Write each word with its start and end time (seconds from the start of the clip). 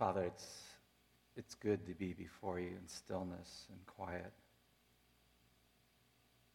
Father, 0.00 0.22
it's, 0.22 0.62
it's 1.36 1.54
good 1.54 1.86
to 1.86 1.92
be 1.92 2.14
before 2.14 2.58
you 2.58 2.68
in 2.68 2.88
stillness 2.88 3.66
and 3.68 3.78
quiet. 3.84 4.32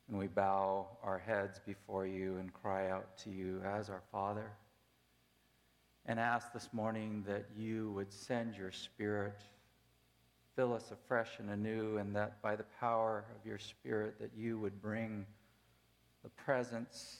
And 0.07 0.17
we 0.17 0.25
bow 0.25 0.87
our 1.03 1.19
heads 1.19 1.61
before 1.63 2.07
you 2.07 2.37
and 2.37 2.51
cry 2.51 2.89
out 2.89 3.19
to 3.19 3.29
you 3.29 3.61
as 3.63 3.91
our 3.91 4.01
Father. 4.11 4.49
And 6.07 6.19
ask 6.19 6.53
this 6.53 6.69
morning 6.73 7.23
that 7.27 7.45
you 7.55 7.91
would 7.91 8.11
send 8.11 8.55
your 8.55 8.71
Spirit, 8.71 9.39
fill 10.55 10.73
us 10.73 10.89
afresh 10.89 11.37
and 11.37 11.51
anew, 11.51 11.97
and 11.97 12.15
that 12.15 12.41
by 12.41 12.55
the 12.55 12.65
power 12.79 13.25
of 13.29 13.45
your 13.47 13.59
Spirit 13.59 14.15
that 14.19 14.31
you 14.35 14.57
would 14.57 14.81
bring 14.81 15.23
the 16.23 16.29
presence, 16.29 17.17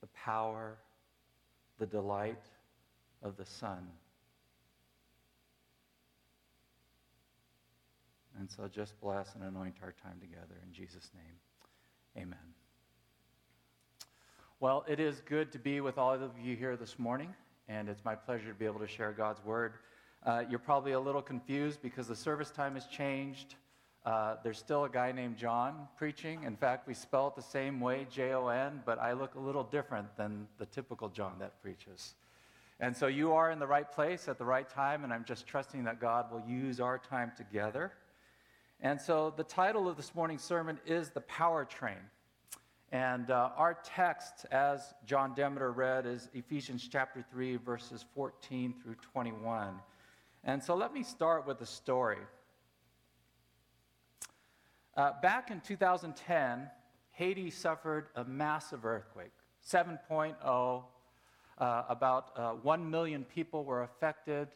the 0.00 0.08
power, 0.14 0.78
the 1.80 1.86
delight 1.86 2.46
of 3.24 3.36
the 3.36 3.44
Son. 3.44 3.88
And 8.38 8.50
so 8.50 8.68
just 8.68 9.00
bless 9.00 9.34
and 9.34 9.44
anoint 9.44 9.76
our 9.82 9.94
time 10.02 10.18
together 10.20 10.60
in 10.66 10.72
Jesus' 10.72 11.10
name. 11.14 12.22
Amen. 12.22 12.38
Well, 14.60 14.84
it 14.88 15.00
is 15.00 15.22
good 15.26 15.52
to 15.52 15.58
be 15.58 15.80
with 15.80 15.98
all 15.98 16.14
of 16.14 16.30
you 16.42 16.56
here 16.56 16.76
this 16.76 16.98
morning, 16.98 17.34
and 17.68 17.88
it's 17.88 18.04
my 18.04 18.14
pleasure 18.14 18.48
to 18.48 18.54
be 18.54 18.66
able 18.66 18.80
to 18.80 18.86
share 18.86 19.12
God's 19.12 19.44
word. 19.44 19.74
Uh, 20.24 20.44
you're 20.48 20.58
probably 20.58 20.92
a 20.92 21.00
little 21.00 21.22
confused 21.22 21.80
because 21.82 22.08
the 22.08 22.16
service 22.16 22.50
time 22.50 22.74
has 22.74 22.86
changed. 22.86 23.54
Uh, 24.04 24.36
there's 24.42 24.58
still 24.58 24.84
a 24.84 24.88
guy 24.88 25.12
named 25.12 25.36
John 25.36 25.88
preaching. 25.96 26.44
In 26.44 26.56
fact, 26.56 26.86
we 26.86 26.94
spell 26.94 27.28
it 27.28 27.36
the 27.36 27.42
same 27.42 27.80
way, 27.80 28.06
J 28.10 28.32
O 28.32 28.48
N, 28.48 28.82
but 28.84 28.98
I 28.98 29.12
look 29.12 29.34
a 29.34 29.40
little 29.40 29.64
different 29.64 30.14
than 30.16 30.46
the 30.58 30.66
typical 30.66 31.08
John 31.08 31.34
that 31.40 31.60
preaches. 31.60 32.14
And 32.80 32.96
so 32.96 33.06
you 33.06 33.32
are 33.32 33.50
in 33.50 33.58
the 33.58 33.66
right 33.66 33.90
place 33.90 34.28
at 34.28 34.38
the 34.38 34.44
right 34.44 34.68
time, 34.68 35.04
and 35.04 35.12
I'm 35.12 35.24
just 35.24 35.46
trusting 35.46 35.84
that 35.84 36.00
God 36.00 36.30
will 36.30 36.42
use 36.46 36.80
our 36.80 36.98
time 36.98 37.32
together. 37.36 37.92
And 38.80 39.00
so 39.00 39.32
the 39.36 39.44
title 39.44 39.88
of 39.88 39.96
this 39.96 40.14
morning's 40.14 40.42
sermon 40.42 40.78
is 40.86 41.10
The 41.10 41.22
Powertrain. 41.22 41.96
And 42.92 43.30
uh, 43.30 43.50
our 43.56 43.78
text, 43.82 44.46
as 44.52 44.94
John 45.06 45.34
Demeter 45.34 45.72
read, 45.72 46.06
is 46.06 46.28
Ephesians 46.34 46.86
chapter 46.90 47.24
3, 47.32 47.56
verses 47.56 48.04
14 48.14 48.74
through 48.82 48.94
21. 49.12 49.74
And 50.44 50.62
so 50.62 50.76
let 50.76 50.92
me 50.92 51.02
start 51.02 51.46
with 51.46 51.60
a 51.62 51.66
story. 51.66 52.18
Uh, 54.96 55.12
back 55.20 55.50
in 55.50 55.60
2010, 55.60 56.70
Haiti 57.10 57.50
suffered 57.50 58.08
a 58.14 58.24
massive 58.24 58.84
earthquake, 58.84 59.32
7.0. 59.66 60.84
Uh, 61.58 61.82
about 61.88 62.32
uh, 62.36 62.50
1 62.50 62.90
million 62.90 63.24
people 63.24 63.64
were 63.64 63.82
affected. 63.82 64.48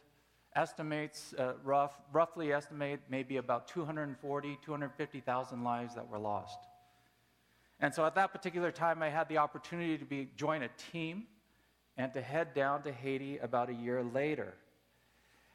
Estimates, 0.55 1.33
uh, 1.37 1.53
rough, 1.63 1.93
roughly 2.11 2.51
estimate 2.51 2.99
maybe 3.09 3.37
about 3.37 3.67
240, 3.67 4.59
250,000 4.63 5.63
lives 5.63 5.95
that 5.95 6.07
were 6.07 6.19
lost. 6.19 6.59
And 7.79 7.93
so 7.93 8.05
at 8.05 8.15
that 8.15 8.31
particular 8.31 8.71
time, 8.71 9.01
I 9.01 9.09
had 9.09 9.27
the 9.29 9.37
opportunity 9.37 9.97
to 9.97 10.05
be, 10.05 10.29
join 10.35 10.61
a 10.63 10.69
team 10.91 11.23
and 11.97 12.13
to 12.13 12.21
head 12.21 12.53
down 12.53 12.83
to 12.83 12.91
Haiti 12.91 13.37
about 13.39 13.69
a 13.69 13.73
year 13.73 14.03
later. 14.03 14.53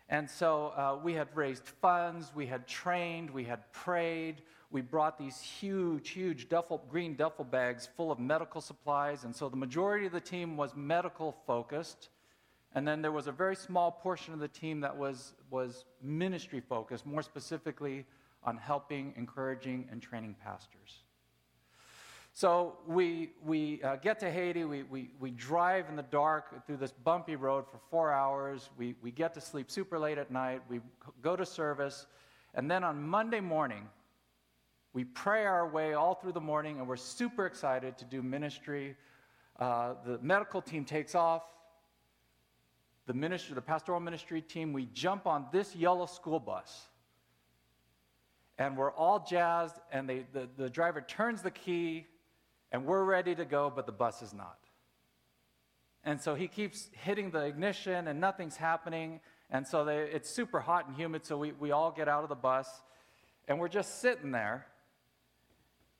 And 0.09 0.31
so 0.31 0.69
uh, 0.69 0.99
we 1.03 1.15
had 1.15 1.29
raised 1.35 1.67
funds, 1.67 2.33
we 2.35 2.47
had 2.47 2.67
trained, 2.67 3.31
we 3.31 3.45
had 3.45 3.71
prayed, 3.73 4.43
we 4.71 4.81
brought 4.81 5.19
these 5.19 5.41
huge, 5.41 6.11
huge 6.11 6.49
duffel, 6.49 6.85
green 6.89 7.17
duffel 7.17 7.45
bags 7.45 7.89
full 7.97 8.13
of 8.13 8.19
medical 8.19 8.61
supplies. 8.61 9.25
And 9.25 9.35
so 9.35 9.49
the 9.49 9.57
majority 9.57 10.07
of 10.07 10.13
the 10.13 10.21
team 10.21 10.57
was 10.57 10.75
medical 10.77 11.37
focused. 11.47 12.09
And 12.77 12.87
then 12.87 13.01
there 13.01 13.11
was 13.11 13.27
a 13.27 13.33
very 13.33 13.57
small 13.57 13.91
portion 13.91 14.35
of 14.35 14.39
the 14.39 14.49
team 14.49 14.81
that 14.81 14.95
was, 14.95 15.33
was 15.51 15.87
ministry 16.03 16.61
focused, 16.61 17.07
more 17.07 17.23
specifically 17.23 18.05
on 18.45 18.59
helping, 18.59 19.15
encouraging, 19.17 19.89
and 19.91 20.03
training 20.03 20.37
pastors. 20.45 20.99
So 22.35 22.77
we, 22.87 23.31
we 23.43 23.83
uh, 23.83 23.97
get 23.97 24.21
to 24.21 24.31
Haiti, 24.31 24.65
we, 24.65 24.83
we, 24.83 25.09
we 25.19 25.31
drive 25.31 25.89
in 25.89 25.97
the 25.97 26.03
dark 26.03 26.67
through 26.67 26.77
this 26.77 26.93
bumpy 26.93 27.35
road 27.35 27.65
for 27.67 27.81
four 27.91 28.13
hours, 28.13 28.69
we, 28.77 28.95
we 29.01 29.11
get 29.11 29.33
to 29.35 29.41
sleep 29.41 29.71
super 29.71 29.99
late 29.99 30.19
at 30.19 30.31
night, 30.31 30.61
we 30.69 30.81
go 31.23 31.35
to 31.35 31.47
service, 31.47 32.07
and 32.53 32.71
then 32.71 32.85
on 32.85 33.03
Monday 33.03 33.41
morning, 33.41 33.89
we 34.93 35.03
pray 35.03 35.47
our 35.47 35.67
way 35.67 35.95
all 35.95 36.15
through 36.15 36.33
the 36.33 36.41
morning, 36.43 36.79
and 36.79 36.87
we're 36.87 36.97
super 36.97 37.47
excited 37.47 37.97
to 37.97 38.05
do 38.05 38.23
ministry. 38.23 38.97
Uh, 39.59 39.95
the 40.05 40.19
medical 40.19 40.61
team 40.61 40.85
takes 40.85 41.15
off. 41.15 41.43
The 43.07 43.15
ministry, 43.15 43.55
the 43.55 43.63
pastoral 43.63 44.01
ministry 44.01 44.43
team, 44.43 44.73
we 44.73 44.87
jump 44.87 45.27
on 45.27 45.47
this 45.53 45.77
yellow 45.77 46.07
school 46.07 46.41
bus. 46.41 46.89
And 48.59 48.77
we're 48.77 48.93
all 48.93 49.25
jazzed, 49.29 49.77
and 49.93 50.09
they, 50.09 50.25
the, 50.33 50.49
the 50.57 50.71
driver 50.71 51.01
turns 51.01 51.43
the 51.43 51.51
key, 51.51 52.07
and 52.73 52.85
we're 52.85 53.05
ready 53.05 53.35
to 53.35 53.45
go, 53.45 53.71
but 53.75 53.87
the 53.87 53.93
bus 53.93 54.23
is 54.23 54.33
not. 54.33 54.59
And 56.05 56.21
so 56.21 56.35
he 56.35 56.49
keeps 56.49 56.89
hitting 56.93 57.31
the 57.31 57.45
ignition, 57.45 58.09
and 58.09 58.21
nothing's 58.21 58.57
happening. 58.57 59.21
And 59.51 59.67
so 59.67 59.85
they, 59.85 59.99
it's 59.99 60.31
super 60.31 60.61
hot 60.61 60.89
and 60.89 60.97
humid, 60.97 61.27
so 61.27 61.37
we, 61.37 61.53
we 61.53 61.71
all 61.71 61.93
get 61.93 62.09
out 62.09 62.23
of 62.23 62.29
the 62.29 62.35
bus, 62.35 62.69
and 63.47 63.61
we're 63.61 63.69
just 63.69 64.01
sitting 64.01 64.33
there. 64.33 64.67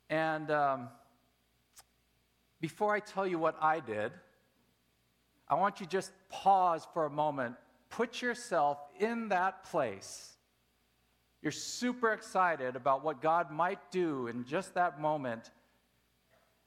And 0.09 0.49
um, 0.49 0.89
before 2.59 2.93
I 2.93 2.99
tell 2.99 3.27
you 3.27 3.37
what 3.37 3.55
I 3.61 3.79
did, 3.79 4.11
I 5.49 5.55
want 5.55 5.79
you 5.79 5.85
just 5.85 6.11
pause 6.29 6.85
for 6.93 7.05
a 7.05 7.09
moment. 7.09 7.55
Put 7.89 8.21
yourself 8.21 8.79
in 8.99 9.29
that 9.29 9.63
place. 9.63 10.35
You're 11.41 11.51
super 11.51 12.11
excited 12.11 12.75
about 12.75 13.03
what 13.03 13.21
God 13.21 13.51
might 13.51 13.91
do 13.91 14.27
in 14.27 14.43
just 14.43 14.73
that 14.73 14.99
moment, 14.99 15.51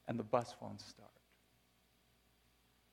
and 0.08 0.18
the 0.18 0.22
bus 0.24 0.54
won't 0.60 0.80
start. 0.80 1.10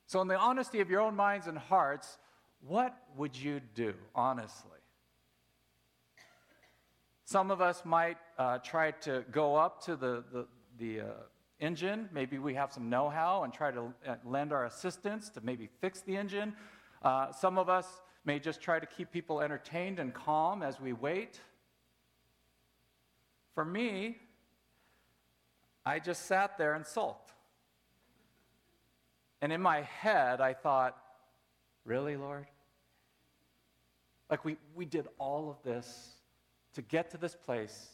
So, 0.07 0.21
in 0.21 0.27
the 0.27 0.37
honesty 0.37 0.79
of 0.79 0.89
your 0.89 1.01
own 1.01 1.15
minds 1.15 1.47
and 1.47 1.57
hearts, 1.57 2.17
what 2.65 2.97
would 3.15 3.35
you 3.35 3.61
do, 3.75 3.93
honestly? 4.15 4.71
Some 7.25 7.51
of 7.51 7.61
us 7.61 7.83
might 7.85 8.17
uh, 8.37 8.57
try 8.59 8.91
to 8.91 9.23
go 9.31 9.55
up 9.55 9.83
to 9.83 9.95
the, 9.95 10.23
the, 10.31 10.47
the 10.79 11.01
uh, 11.01 11.13
engine. 11.59 12.09
Maybe 12.13 12.37
we 12.37 12.53
have 12.53 12.71
some 12.71 12.89
know 12.89 13.09
how 13.09 13.43
and 13.43 13.53
try 13.53 13.71
to 13.71 13.93
uh, 14.07 14.15
lend 14.25 14.53
our 14.53 14.65
assistance 14.65 15.29
to 15.29 15.41
maybe 15.41 15.69
fix 15.81 16.01
the 16.01 16.15
engine. 16.15 16.53
Uh, 17.01 17.31
some 17.31 17.57
of 17.57 17.69
us 17.69 18.01
may 18.25 18.39
just 18.39 18.61
try 18.61 18.79
to 18.79 18.85
keep 18.85 19.11
people 19.11 19.41
entertained 19.41 19.99
and 19.99 20.13
calm 20.13 20.61
as 20.61 20.79
we 20.79 20.93
wait. 20.93 21.39
For 23.55 23.65
me, 23.65 24.17
I 25.85 25.99
just 25.99 26.25
sat 26.25 26.57
there 26.57 26.73
and 26.73 26.85
sulked. 26.85 27.31
And 29.41 29.53
in 29.53 29.61
my 29.61 29.81
head, 29.81 30.41
I 30.41 30.53
thought, 30.53 30.97
really, 31.85 32.17
Lord? 32.17 32.47
Like, 34.29 34.43
we, 34.43 34.57
we 34.75 34.85
did 34.85 35.07
all 35.17 35.49
of 35.49 35.63
this 35.63 36.15
to 36.73 36.81
get 36.81 37.11
to 37.11 37.17
this 37.17 37.35
place, 37.35 37.87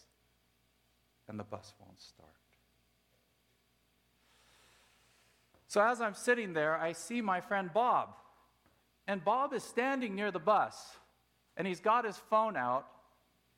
and 1.28 1.40
the 1.40 1.44
bus 1.44 1.73
won't 1.79 2.02
start. 2.02 2.29
So 5.73 5.81
as 5.81 6.01
I'm 6.01 6.13
sitting 6.13 6.53
there, 6.53 6.78
I 6.78 6.91
see 6.91 7.19
my 7.19 7.41
friend 7.41 7.72
Bob. 7.73 8.09
And 9.07 9.25
Bob 9.25 9.53
is 9.53 9.63
standing 9.63 10.13
near 10.13 10.29
the 10.29 10.38
bus, 10.38 10.97
and 11.57 11.66
he's 11.66 11.79
got 11.79 12.06
his 12.06 12.16
phone 12.16 12.56
out, 12.56 12.85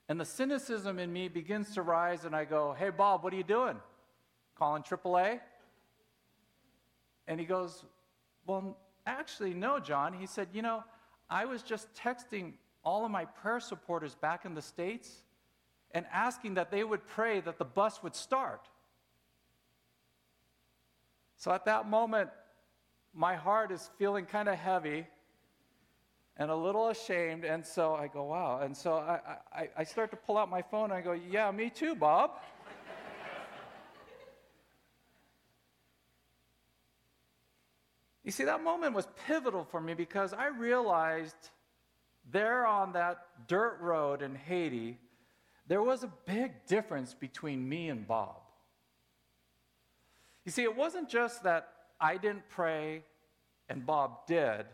and 0.08 0.18
the 0.18 0.24
cynicism 0.24 0.98
in 0.98 1.12
me 1.12 1.28
begins 1.28 1.74
to 1.74 1.82
rise, 1.82 2.24
and 2.24 2.34
I 2.34 2.46
go, 2.46 2.74
Hey, 2.80 2.90
Bob, 2.90 3.22
what 3.22 3.34
are 3.34 3.36
you 3.36 3.44
doing? 3.44 3.76
Calling 4.58 4.82
AAA? 4.82 5.42
And 7.28 7.38
he 7.38 7.46
goes, 7.46 7.84
Well, 8.48 8.78
actually, 9.06 9.54
no, 9.54 9.82
John. 9.82 10.14
He 10.14 10.26
said, 10.26 10.48
You 10.54 10.62
know, 10.62 10.86
I 11.30 11.44
was 11.44 11.64
just 11.64 11.94
texting 11.96 12.54
all 12.86 13.04
of 13.04 13.12
my 13.12 13.26
prayer 13.26 13.60
supporters 13.60 14.16
back 14.16 14.46
in 14.46 14.54
the 14.54 14.62
States 14.62 15.22
and 15.92 16.06
asking 16.14 16.54
that 16.54 16.72
they 16.72 16.86
would 16.86 17.06
pray 17.08 17.42
that 17.42 17.58
the 17.58 17.66
bus 17.66 18.02
would 18.04 18.16
start. 18.16 18.70
So 21.38 21.52
at 21.52 21.66
that 21.66 21.90
moment, 21.90 22.30
my 23.14 23.36
heart 23.36 23.72
is 23.72 23.90
feeling 23.98 24.26
kind 24.26 24.50
of 24.50 24.56
heavy 24.56 25.08
and 26.38 26.52
a 26.52 26.56
little 26.56 26.90
ashamed. 26.90 27.46
And 27.46 27.66
so 27.66 27.96
I 27.96 28.08
go, 28.08 28.24
wow. 28.24 28.60
And 28.62 28.76
so 28.76 28.96
I, 28.96 29.20
I, 29.54 29.70
I 29.78 29.84
start 29.84 30.12
to 30.12 30.18
pull 30.18 30.38
out 30.38 30.50
my 30.50 30.62
phone 30.62 30.86
and 30.86 30.94
I 30.94 31.02
go, 31.02 31.14
yeah, 31.14 31.50
me 31.52 31.70
too, 31.70 31.96
Bob. 31.96 32.32
you 38.24 38.32
see, 38.32 38.44
that 38.44 38.64
moment 38.64 38.94
was 38.94 39.08
pivotal 39.28 39.64
for 39.64 39.80
me 39.80 39.94
because 39.94 40.34
I 40.34 40.48
realized 40.48 41.52
there 42.32 42.66
on 42.66 42.94
that 42.94 43.48
dirt 43.48 43.78
road 43.80 44.22
in 44.22 44.36
Haiti, 44.36 44.98
there 45.68 45.82
was 45.82 46.04
a 46.04 46.12
big 46.26 46.66
difference 46.68 47.14
between 47.14 47.68
me 47.68 47.90
and 47.90 48.08
Bob. 48.08 48.42
You 50.46 50.52
see, 50.52 50.64
it 50.64 50.76
wasn't 50.76 51.10
just 51.10 51.44
that 51.44 51.70
I 52.00 52.18
didn't 52.18 52.48
pray 52.50 53.04
and 53.68 53.86
Bob 53.86 54.28
did. 54.28 54.66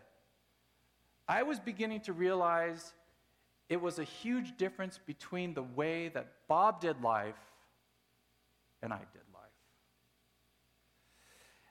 I 1.28 1.44
was 1.44 1.60
beginning 1.60 2.02
to 2.02 2.14
realize 2.14 2.94
it 3.70 3.82
was 3.82 4.00
a 4.00 4.04
huge 4.04 4.58
difference 4.58 5.00
between 5.06 5.54
the 5.54 5.64
way 5.64 6.10
that 6.10 6.28
Bob 6.50 6.82
did 6.82 7.02
life 7.02 7.40
and 8.82 8.92
I 8.92 8.98
did 8.98 9.22
life. 9.34 9.44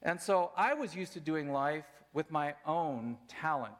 And 0.02 0.18
so 0.18 0.50
I 0.56 0.72
was 0.72 0.96
used 0.96 1.12
to 1.12 1.20
doing 1.20 1.52
life 1.52 1.84
with 2.14 2.30
my 2.30 2.54
own 2.64 3.18
talent, 3.28 3.74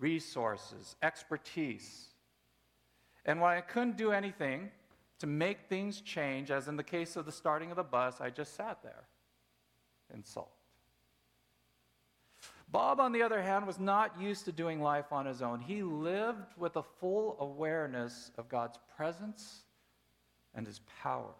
resources, 0.00 0.96
expertise. 1.04 2.08
And 3.24 3.40
when 3.40 3.52
I 3.52 3.60
couldn't 3.60 3.96
do 3.96 4.10
anything 4.10 4.72
to 5.20 5.28
make 5.28 5.68
things 5.68 6.00
change, 6.00 6.50
as 6.50 6.66
in 6.66 6.76
the 6.76 6.82
case 6.82 7.14
of 7.14 7.26
the 7.26 7.32
starting 7.32 7.70
of 7.70 7.76
the 7.76 7.84
bus, 7.84 8.20
I 8.20 8.30
just 8.30 8.56
sat 8.56 8.82
there 8.82 9.04
and 10.12 10.24
sulked. 10.24 10.62
Bob, 12.70 13.00
on 13.00 13.12
the 13.12 13.22
other 13.22 13.42
hand, 13.42 13.66
was 13.66 13.78
not 13.78 14.18
used 14.18 14.46
to 14.46 14.52
doing 14.52 14.80
life 14.80 15.12
on 15.12 15.26
his 15.26 15.42
own. 15.42 15.60
He 15.60 15.82
lived 15.82 16.56
with 16.56 16.76
a 16.76 16.82
full 16.82 17.36
awareness 17.38 18.30
of 18.38 18.48
God's 18.48 18.78
presence 18.96 19.62
and 20.54 20.66
his 20.66 20.80
power. 21.02 21.34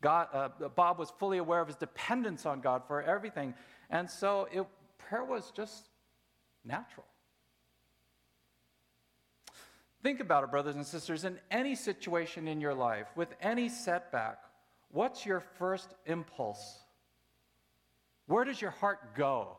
God, 0.00 0.28
uh, 0.32 0.48
Bob 0.74 0.98
was 0.98 1.12
fully 1.18 1.36
aware 1.36 1.60
of 1.60 1.68
his 1.68 1.76
dependence 1.76 2.46
on 2.46 2.62
God 2.62 2.82
for 2.86 3.02
everything. 3.02 3.54
And 3.90 4.08
so 4.08 4.48
it, 4.50 4.66
prayer 4.96 5.24
was 5.24 5.50
just 5.50 5.90
natural. 6.64 7.04
Think 10.02 10.20
about 10.20 10.44
it, 10.44 10.50
brothers 10.50 10.76
and 10.76 10.86
sisters. 10.86 11.24
In 11.26 11.38
any 11.50 11.74
situation 11.74 12.48
in 12.48 12.62
your 12.62 12.72
life, 12.72 13.08
with 13.14 13.34
any 13.42 13.68
setback, 13.68 14.38
what's 14.90 15.26
your 15.26 15.40
first 15.40 15.92
impulse? 16.06 16.78
Where 18.30 18.44
does 18.44 18.62
your 18.62 18.70
heart 18.70 19.16
go? 19.16 19.56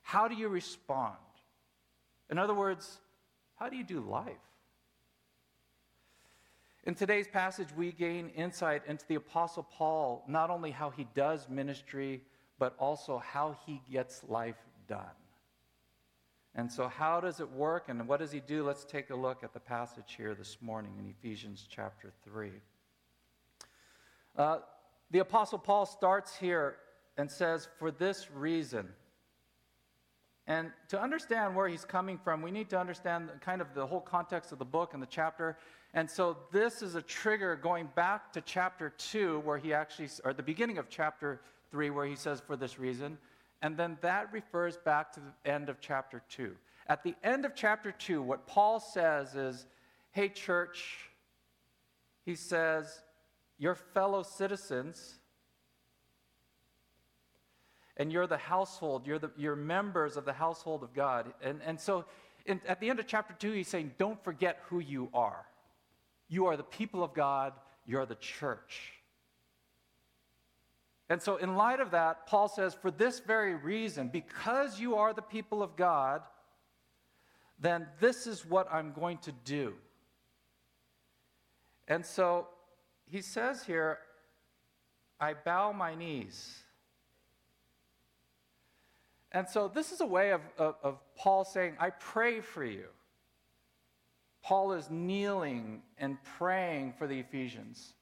How 0.00 0.26
do 0.26 0.34
you 0.34 0.48
respond? 0.48 1.14
In 2.28 2.36
other 2.36 2.54
words, 2.54 2.98
how 3.54 3.68
do 3.68 3.76
you 3.76 3.84
do 3.84 4.00
life? 4.00 4.32
In 6.82 6.96
today's 6.96 7.28
passage, 7.28 7.68
we 7.76 7.92
gain 7.92 8.30
insight 8.30 8.82
into 8.88 9.06
the 9.06 9.14
Apostle 9.14 9.62
Paul, 9.62 10.24
not 10.26 10.50
only 10.50 10.72
how 10.72 10.90
he 10.90 11.06
does 11.14 11.48
ministry, 11.48 12.22
but 12.58 12.74
also 12.80 13.18
how 13.18 13.56
he 13.64 13.80
gets 13.88 14.24
life 14.28 14.58
done. 14.88 15.14
And 16.56 16.70
so, 16.70 16.88
how 16.88 17.20
does 17.20 17.38
it 17.38 17.48
work 17.48 17.84
and 17.88 18.08
what 18.08 18.18
does 18.18 18.32
he 18.32 18.40
do? 18.40 18.66
Let's 18.66 18.84
take 18.84 19.10
a 19.10 19.16
look 19.16 19.44
at 19.44 19.54
the 19.54 19.60
passage 19.60 20.16
here 20.16 20.34
this 20.34 20.56
morning 20.60 20.94
in 20.98 21.06
Ephesians 21.06 21.68
chapter 21.70 22.10
3. 22.24 22.50
Uh, 24.36 24.58
the 25.12 25.20
Apostle 25.20 25.60
Paul 25.60 25.86
starts 25.86 26.34
here 26.34 26.78
and 27.16 27.30
says, 27.30 27.68
For 27.78 27.90
this 27.90 28.30
reason. 28.30 28.88
And 30.46 30.72
to 30.88 31.00
understand 31.00 31.54
where 31.54 31.68
he's 31.68 31.84
coming 31.84 32.18
from, 32.18 32.42
we 32.42 32.50
need 32.50 32.68
to 32.70 32.78
understand 32.78 33.30
kind 33.40 33.60
of 33.60 33.74
the 33.74 33.86
whole 33.86 34.00
context 34.00 34.50
of 34.50 34.58
the 34.58 34.64
book 34.64 34.92
and 34.92 35.02
the 35.02 35.06
chapter. 35.06 35.56
And 35.94 36.10
so 36.10 36.36
this 36.50 36.82
is 36.82 36.96
a 36.96 37.02
trigger 37.02 37.54
going 37.54 37.88
back 37.94 38.32
to 38.32 38.40
chapter 38.40 38.92
2, 38.98 39.40
where 39.40 39.58
he 39.58 39.72
actually, 39.72 40.08
or 40.24 40.32
the 40.32 40.42
beginning 40.42 40.78
of 40.78 40.88
chapter 40.88 41.40
3, 41.70 41.90
where 41.90 42.06
he 42.06 42.16
says, 42.16 42.42
For 42.44 42.56
this 42.56 42.78
reason. 42.78 43.18
And 43.62 43.76
then 43.76 43.96
that 44.00 44.32
refers 44.32 44.76
back 44.76 45.12
to 45.12 45.20
the 45.20 45.50
end 45.50 45.68
of 45.68 45.80
chapter 45.80 46.22
2. 46.30 46.56
At 46.88 47.04
the 47.04 47.14
end 47.22 47.44
of 47.44 47.54
chapter 47.54 47.92
2, 47.92 48.20
what 48.20 48.46
Paul 48.48 48.80
says 48.80 49.36
is, 49.36 49.66
Hey, 50.10 50.28
church, 50.28 51.10
he 52.24 52.34
says, 52.34 53.02
Your 53.58 53.76
fellow 53.76 54.24
citizens, 54.24 55.20
and 57.96 58.12
you're 58.12 58.26
the 58.26 58.36
household, 58.36 59.06
you're, 59.06 59.18
the, 59.18 59.30
you're 59.36 59.56
members 59.56 60.16
of 60.16 60.24
the 60.24 60.32
household 60.32 60.82
of 60.82 60.94
God. 60.94 61.32
And, 61.42 61.60
and 61.64 61.78
so 61.78 62.04
in, 62.46 62.60
at 62.66 62.80
the 62.80 62.90
end 62.90 62.98
of 63.00 63.06
chapter 63.06 63.34
2, 63.38 63.52
he's 63.52 63.68
saying, 63.68 63.92
Don't 63.98 64.22
forget 64.24 64.60
who 64.68 64.80
you 64.80 65.08
are. 65.12 65.44
You 66.28 66.46
are 66.46 66.56
the 66.56 66.62
people 66.62 67.04
of 67.04 67.14
God, 67.14 67.52
you're 67.86 68.06
the 68.06 68.14
church. 68.16 68.92
And 71.08 71.20
so, 71.20 71.36
in 71.36 71.56
light 71.56 71.80
of 71.80 71.90
that, 71.90 72.26
Paul 72.26 72.48
says, 72.48 72.74
For 72.74 72.90
this 72.90 73.20
very 73.20 73.54
reason, 73.54 74.08
because 74.08 74.80
you 74.80 74.96
are 74.96 75.12
the 75.12 75.22
people 75.22 75.62
of 75.62 75.76
God, 75.76 76.22
then 77.60 77.86
this 78.00 78.26
is 78.26 78.44
what 78.44 78.72
I'm 78.72 78.92
going 78.92 79.18
to 79.18 79.32
do. 79.44 79.74
And 81.86 82.04
so 82.04 82.48
he 83.10 83.20
says 83.20 83.64
here, 83.64 83.98
I 85.20 85.34
bow 85.34 85.72
my 85.72 85.94
knees. 85.94 86.61
And 89.32 89.48
so 89.48 89.68
this 89.68 89.92
is 89.92 90.00
a 90.00 90.06
way 90.06 90.30
of, 90.30 90.42
of, 90.58 90.74
of, 90.82 90.98
Paul 91.16 91.44
saying, 91.44 91.74
I 91.80 91.90
pray 91.90 92.40
for 92.40 92.64
you. 92.64 92.84
Paul 94.42 94.72
is 94.72 94.90
kneeling 94.90 95.82
and 95.98 96.22
praying 96.36 96.94
for 96.98 97.06
the 97.06 97.18
Ephesians. 97.18 97.94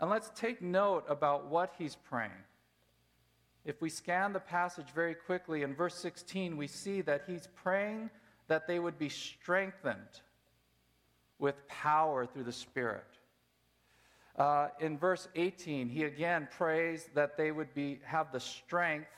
And 0.00 0.08
let's 0.10 0.30
take 0.34 0.62
note 0.62 1.04
about 1.08 1.46
what 1.48 1.74
he's 1.78 1.96
praying. 1.96 2.30
If 3.64 3.82
we 3.82 3.90
scan 3.90 4.32
the 4.32 4.40
passage 4.40 4.86
very 4.94 5.14
quickly, 5.14 5.62
in 5.62 5.74
verse 5.74 5.96
16, 5.96 6.56
we 6.56 6.68
see 6.68 7.00
that 7.02 7.24
he's 7.26 7.48
praying 7.54 8.10
that 8.48 8.66
they 8.66 8.78
would 8.78 8.98
be 8.98 9.08
strengthened 9.08 10.20
with 11.38 11.66
power 11.68 12.26
through 12.26 12.44
the 12.44 12.52
Spirit. 12.52 13.04
Uh, 14.36 14.68
in 14.80 14.96
verse 14.96 15.28
18, 15.34 15.88
he 15.88 16.04
again 16.04 16.48
prays 16.56 17.08
that 17.14 17.36
they 17.36 17.50
would 17.50 17.74
be, 17.74 17.98
have 18.04 18.30
the 18.32 18.40
strength 18.40 19.08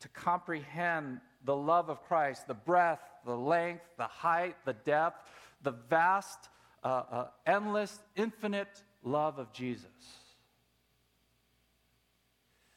to 0.00 0.08
comprehend 0.08 1.20
the 1.44 1.56
love 1.56 1.88
of 1.88 2.02
Christ, 2.02 2.46
the 2.46 2.54
breadth, 2.54 3.02
the 3.24 3.36
length, 3.36 3.84
the 3.96 4.06
height, 4.06 4.56
the 4.64 4.72
depth, 4.72 5.28
the 5.62 5.72
vast, 5.72 6.48
uh, 6.84 7.02
uh, 7.10 7.26
endless, 7.46 7.98
infinite 8.16 8.82
love 9.02 9.38
of 9.38 9.52
Jesus. 9.52 9.86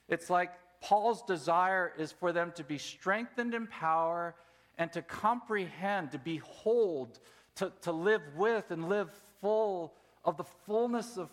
It's 0.07 0.29
like 0.29 0.51
Paul's 0.81 1.23
desire 1.23 1.93
is 1.97 2.11
for 2.11 2.33
them 2.33 2.51
to 2.55 2.63
be 2.63 2.77
strengthened 2.77 3.53
in 3.53 3.67
power 3.67 4.35
and 4.77 4.91
to 4.93 5.01
comprehend, 5.01 6.11
to 6.11 6.17
behold, 6.17 7.19
to, 7.55 7.71
to 7.81 7.91
live 7.91 8.21
with 8.35 8.71
and 8.71 8.89
live 8.89 9.09
full 9.39 9.93
of 10.25 10.37
the 10.37 10.43
fullness 10.43 11.17
of 11.17 11.29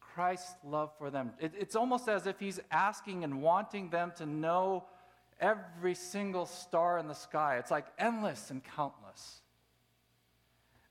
Christ's 0.00 0.54
love 0.64 0.90
for 0.98 1.10
them. 1.10 1.32
It, 1.40 1.52
it's 1.58 1.76
almost 1.76 2.08
as 2.08 2.26
if 2.26 2.38
he's 2.38 2.60
asking 2.70 3.24
and 3.24 3.40
wanting 3.42 3.90
them 3.90 4.12
to 4.16 4.26
know 4.26 4.84
every 5.40 5.94
single 5.94 6.46
star 6.46 6.98
in 6.98 7.08
the 7.08 7.14
sky. 7.14 7.56
It's 7.58 7.70
like 7.70 7.86
endless 7.98 8.50
and 8.50 8.62
countless. 8.62 9.40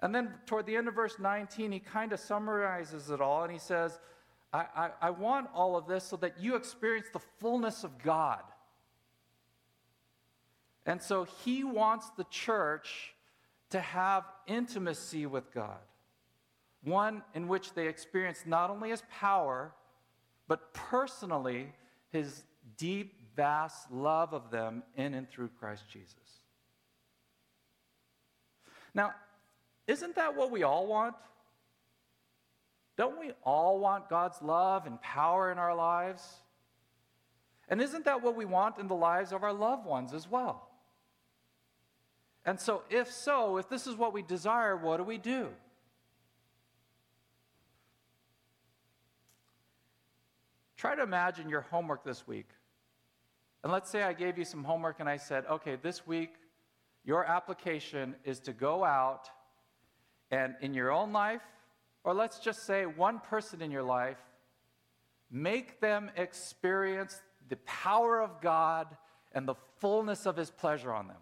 And 0.02 0.16
then 0.16 0.34
toward 0.46 0.66
the 0.66 0.76
end 0.76 0.88
of 0.88 0.96
verse 0.96 1.20
19, 1.20 1.72
he 1.72 1.80
kind 1.80 2.14
of 2.14 2.20
summarizes 2.20 3.10
it 3.10 3.22
all 3.22 3.44
and 3.44 3.52
he 3.52 3.60
says, 3.60 4.00
I, 4.52 4.66
I, 4.76 4.90
I, 5.02 5.10
want 5.12 5.48
all 5.54 5.78
of 5.78 5.86
this 5.86 6.04
so 6.04 6.16
that 6.18 6.40
you 6.40 6.56
experience 6.56 7.08
the 7.14 7.20
fullness 7.20 7.84
of 7.84 8.02
God. 8.02 8.42
And 10.86 11.02
so 11.02 11.26
he 11.44 11.64
wants 11.64 12.10
the 12.18 12.24
church 12.32 13.14
to 13.70 13.80
have 13.80 14.24
intimacy 14.48 15.28
with 15.28 15.54
God, 15.54 15.78
one 16.84 17.22
in 17.36 17.48
which 17.48 17.74
they 17.74 17.88
experience 17.88 18.44
not 18.48 18.72
only 18.72 18.90
his 18.90 19.04
power, 19.12 19.72
but 20.48 20.74
personally 20.74 21.72
his 22.12 22.44
deep, 22.78 23.19
vast 23.40 23.90
love 23.90 24.34
of 24.34 24.52
them 24.52 24.84
in 24.98 25.14
and 25.14 25.30
through 25.30 25.48
Christ 25.62 25.86
Jesus. 25.88 26.42
Now, 28.94 29.14
isn't 29.88 30.16
that 30.16 30.36
what 30.36 30.52
we 30.52 30.64
all 30.64 30.86
want? 30.88 31.16
Don't 32.98 33.18
we 33.18 33.32
all 33.46 33.80
want 33.80 34.10
God's 34.10 34.42
love 34.42 34.86
and 34.86 35.02
power 35.02 35.54
in 35.54 35.58
our 35.58 35.74
lives? 35.74 36.22
And 37.70 37.82
isn't 37.82 38.04
that 38.04 38.22
what 38.22 38.36
we 38.36 38.44
want 38.44 38.78
in 38.78 38.90
the 38.90 38.96
lives 38.96 39.32
of 39.32 39.42
our 39.42 39.54
loved 39.54 39.86
ones 39.86 40.14
as 40.14 40.30
well? 40.30 40.70
And 42.46 42.60
so, 42.60 42.84
if 42.90 43.10
so, 43.10 43.56
if 43.56 43.70
this 43.70 43.88
is 43.88 43.96
what 43.96 44.12
we 44.12 44.22
desire, 44.22 44.76
what 44.76 44.98
do 44.98 45.04
we 45.04 45.18
do? 45.18 45.48
Try 50.76 50.96
to 50.96 51.04
imagine 51.04 51.48
your 51.48 51.62
homework 51.62 52.04
this 52.04 52.28
week. 52.28 52.50
And 53.64 53.72
let's 53.72 53.90
say 53.90 54.04
I 54.04 54.14
gave 54.14 54.38
you 54.38 54.46
some 54.46 54.64
homework 54.64 55.00
and 55.00 55.10
I 55.10 55.18
said, 55.18 55.46
okay, 55.50 55.76
this 55.76 56.08
week, 56.08 56.34
your 57.04 57.26
application 57.26 58.16
is 58.24 58.40
to 58.42 58.54
go 58.54 58.84
out 58.84 59.30
and 60.32 60.56
in 60.62 60.74
your 60.74 60.92
own 60.92 61.12
life, 61.12 61.42
or 62.04 62.14
let's 62.14 62.40
just 62.40 62.66
say 62.66 62.86
one 62.86 63.20
person 63.20 63.62
in 63.62 63.72
your 63.72 63.84
life, 63.84 64.18
make 65.32 65.82
them 65.82 66.10
experience 66.16 67.22
the 67.50 67.58
power 67.66 68.22
of 68.22 68.42
God 68.42 68.88
and 69.34 69.48
the 69.48 69.56
fullness 69.80 70.26
of 70.26 70.38
His 70.38 70.52
pleasure 70.52 70.94
on 70.94 71.08
them. 71.08 71.18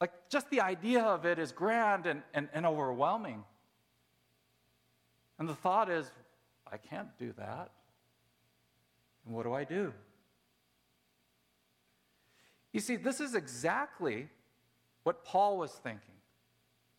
Like, 0.00 0.12
just 0.28 0.50
the 0.50 0.60
idea 0.60 1.02
of 1.02 1.24
it 1.24 1.38
is 1.38 1.52
grand 1.52 2.06
and, 2.06 2.22
and, 2.34 2.48
and 2.52 2.66
overwhelming. 2.66 3.44
And 5.38 5.48
the 5.48 5.54
thought 5.54 5.90
is, 5.90 6.10
I 6.70 6.76
can't 6.76 7.16
do 7.18 7.32
that. 7.38 7.70
And 9.26 9.34
what 9.34 9.44
do 9.44 9.52
I 9.52 9.64
do? 9.64 9.92
You 12.72 12.80
see, 12.80 12.96
this 12.96 13.20
is 13.20 13.34
exactly 13.34 14.28
what 15.02 15.24
Paul 15.24 15.58
was 15.58 15.72
thinking. 15.72 16.14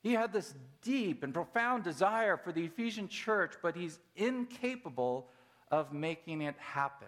He 0.01 0.13
had 0.13 0.31
this 0.31 0.53
deep 0.81 1.23
and 1.23 1.33
profound 1.33 1.83
desire 1.83 2.37
for 2.37 2.51
the 2.51 2.65
Ephesian 2.65 3.07
church, 3.07 3.53
but 3.61 3.75
he's 3.75 3.99
incapable 4.15 5.29
of 5.71 5.93
making 5.93 6.41
it 6.41 6.55
happen. 6.57 7.07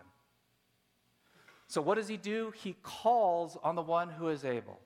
So, 1.68 1.82
what 1.82 1.96
does 1.96 2.08
he 2.08 2.18
do? 2.18 2.52
He 2.56 2.76
calls 2.82 3.58
on 3.64 3.76
the 3.76 3.82
one 3.82 4.10
who 4.10 4.30
is 4.30 4.44
able. 4.44 4.80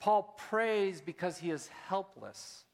Paul 0.00 0.34
prays 0.36 1.00
because 1.00 1.38
he 1.38 1.50
is 1.50 1.68
helpless. 1.68 2.64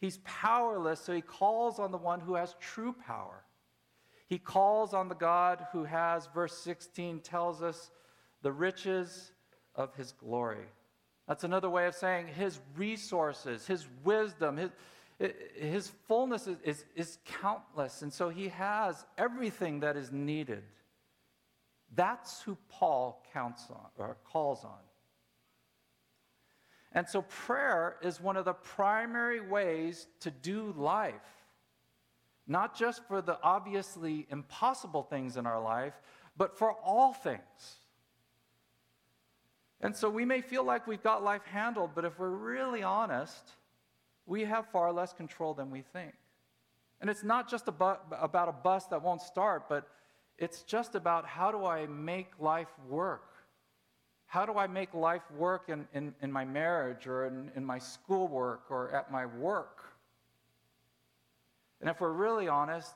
He's 0.00 0.18
powerless, 0.18 1.00
so 1.00 1.12
he 1.12 1.20
calls 1.20 1.78
on 1.78 1.90
the 1.90 1.98
one 1.98 2.20
who 2.20 2.34
has 2.34 2.54
true 2.60 2.94
power. 3.06 3.42
He 4.30 4.38
calls 4.38 4.94
on 4.94 5.08
the 5.08 5.16
God 5.16 5.66
who 5.72 5.82
has, 5.82 6.28
verse 6.32 6.56
16 6.58 7.18
tells 7.18 7.62
us, 7.62 7.90
the 8.42 8.52
riches 8.52 9.32
of 9.74 9.92
his 9.96 10.12
glory. 10.12 10.68
That's 11.26 11.42
another 11.42 11.68
way 11.68 11.88
of 11.88 11.96
saying 11.96 12.28
his 12.28 12.60
resources, 12.76 13.66
his 13.66 13.88
wisdom, 14.04 14.56
his, 14.56 14.70
his 15.56 15.88
fullness 16.06 16.46
is, 16.46 16.58
is, 16.62 16.84
is 16.94 17.18
countless. 17.24 18.02
And 18.02 18.12
so 18.12 18.28
he 18.28 18.48
has 18.50 19.04
everything 19.18 19.80
that 19.80 19.96
is 19.96 20.12
needed. 20.12 20.62
That's 21.96 22.40
who 22.42 22.56
Paul 22.68 23.26
counts 23.32 23.66
on 23.68 23.88
or 23.98 24.16
calls 24.22 24.62
on. 24.62 24.78
And 26.92 27.08
so 27.08 27.22
prayer 27.22 27.96
is 28.00 28.20
one 28.20 28.36
of 28.36 28.44
the 28.44 28.52
primary 28.52 29.40
ways 29.40 30.06
to 30.20 30.30
do 30.30 30.72
life. 30.78 31.14
Not 32.50 32.76
just 32.76 33.06
for 33.06 33.22
the 33.22 33.38
obviously 33.44 34.26
impossible 34.28 35.04
things 35.04 35.36
in 35.36 35.46
our 35.46 35.62
life, 35.62 35.94
but 36.36 36.58
for 36.58 36.72
all 36.84 37.12
things. 37.12 37.76
And 39.80 39.94
so 39.94 40.10
we 40.10 40.24
may 40.24 40.40
feel 40.40 40.64
like 40.64 40.84
we've 40.88 41.02
got 41.02 41.22
life 41.22 41.44
handled, 41.44 41.92
but 41.94 42.04
if 42.04 42.18
we're 42.18 42.28
really 42.28 42.82
honest, 42.82 43.52
we 44.26 44.42
have 44.46 44.66
far 44.66 44.92
less 44.92 45.12
control 45.12 45.54
than 45.54 45.70
we 45.70 45.82
think. 45.92 46.12
And 47.00 47.08
it's 47.08 47.22
not 47.22 47.48
just 47.48 47.68
about, 47.68 48.06
a 48.20 48.52
bus 48.52 48.86
that 48.86 49.00
won't 49.00 49.22
start, 49.22 49.68
but 49.68 49.86
it's 50.36 50.62
just 50.62 50.96
about 50.96 51.26
how 51.26 51.52
do 51.52 51.66
I 51.66 51.86
make 51.86 52.32
life 52.40 52.74
work? 52.88 53.30
How 54.26 54.44
do 54.44 54.58
I 54.58 54.66
make 54.66 54.92
life 54.92 55.22
work 55.38 55.68
in, 55.68 55.86
in, 55.94 56.16
in 56.20 56.32
my 56.32 56.44
marriage 56.44 57.06
or 57.06 57.26
in, 57.26 57.52
in 57.54 57.64
my 57.64 57.78
schoolwork 57.78 58.62
or 58.70 58.90
at 58.90 59.12
my 59.12 59.24
work? 59.24 59.84
And 61.80 61.88
if 61.88 62.00
we're 62.00 62.12
really 62.12 62.48
honest, 62.48 62.94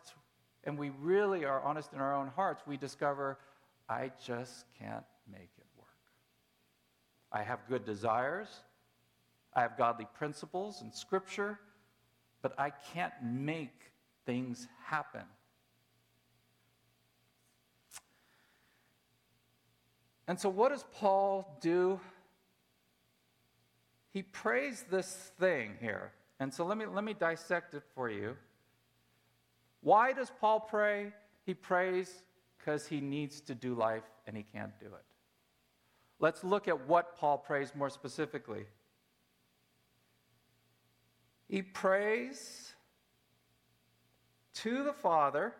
and 0.64 0.78
we 0.78 0.90
really 1.00 1.44
are 1.44 1.62
honest 1.62 1.92
in 1.92 2.00
our 2.00 2.14
own 2.14 2.28
hearts, 2.28 2.62
we 2.66 2.76
discover, 2.76 3.38
I 3.88 4.10
just 4.24 4.64
can't 4.78 5.04
make 5.30 5.50
it 5.58 5.66
work. 5.78 5.88
I 7.32 7.42
have 7.42 7.60
good 7.68 7.84
desires, 7.84 8.48
I 9.54 9.62
have 9.62 9.78
godly 9.78 10.06
principles 10.14 10.82
and 10.82 10.92
scripture, 10.92 11.58
but 12.42 12.58
I 12.58 12.70
can't 12.92 13.14
make 13.22 13.92
things 14.26 14.66
happen. 14.84 15.22
And 20.26 20.40
so, 20.40 20.48
what 20.48 20.70
does 20.70 20.84
Paul 20.94 21.58
do? 21.60 22.00
He 24.10 24.22
prays 24.22 24.84
this 24.90 25.30
thing 25.38 25.76
here. 25.80 26.12
And 26.40 26.52
so, 26.52 26.64
let 26.64 26.78
me, 26.78 26.86
let 26.86 27.04
me 27.04 27.12
dissect 27.12 27.74
it 27.74 27.82
for 27.94 28.08
you. 28.08 28.36
Why 29.84 30.14
does 30.14 30.32
Paul 30.40 30.60
pray? 30.60 31.12
He 31.44 31.52
prays 31.52 32.10
because 32.58 32.86
he 32.86 33.02
needs 33.02 33.42
to 33.42 33.54
do 33.54 33.74
life 33.74 34.02
and 34.26 34.34
he 34.34 34.42
can't 34.42 34.72
do 34.80 34.86
it. 34.86 35.04
Let's 36.18 36.42
look 36.42 36.68
at 36.68 36.88
what 36.88 37.16
Paul 37.16 37.36
prays 37.36 37.74
more 37.74 37.90
specifically. 37.90 38.64
He 41.48 41.60
prays 41.60 42.72
to 44.54 44.82
the 44.84 44.94
Father 44.94 45.52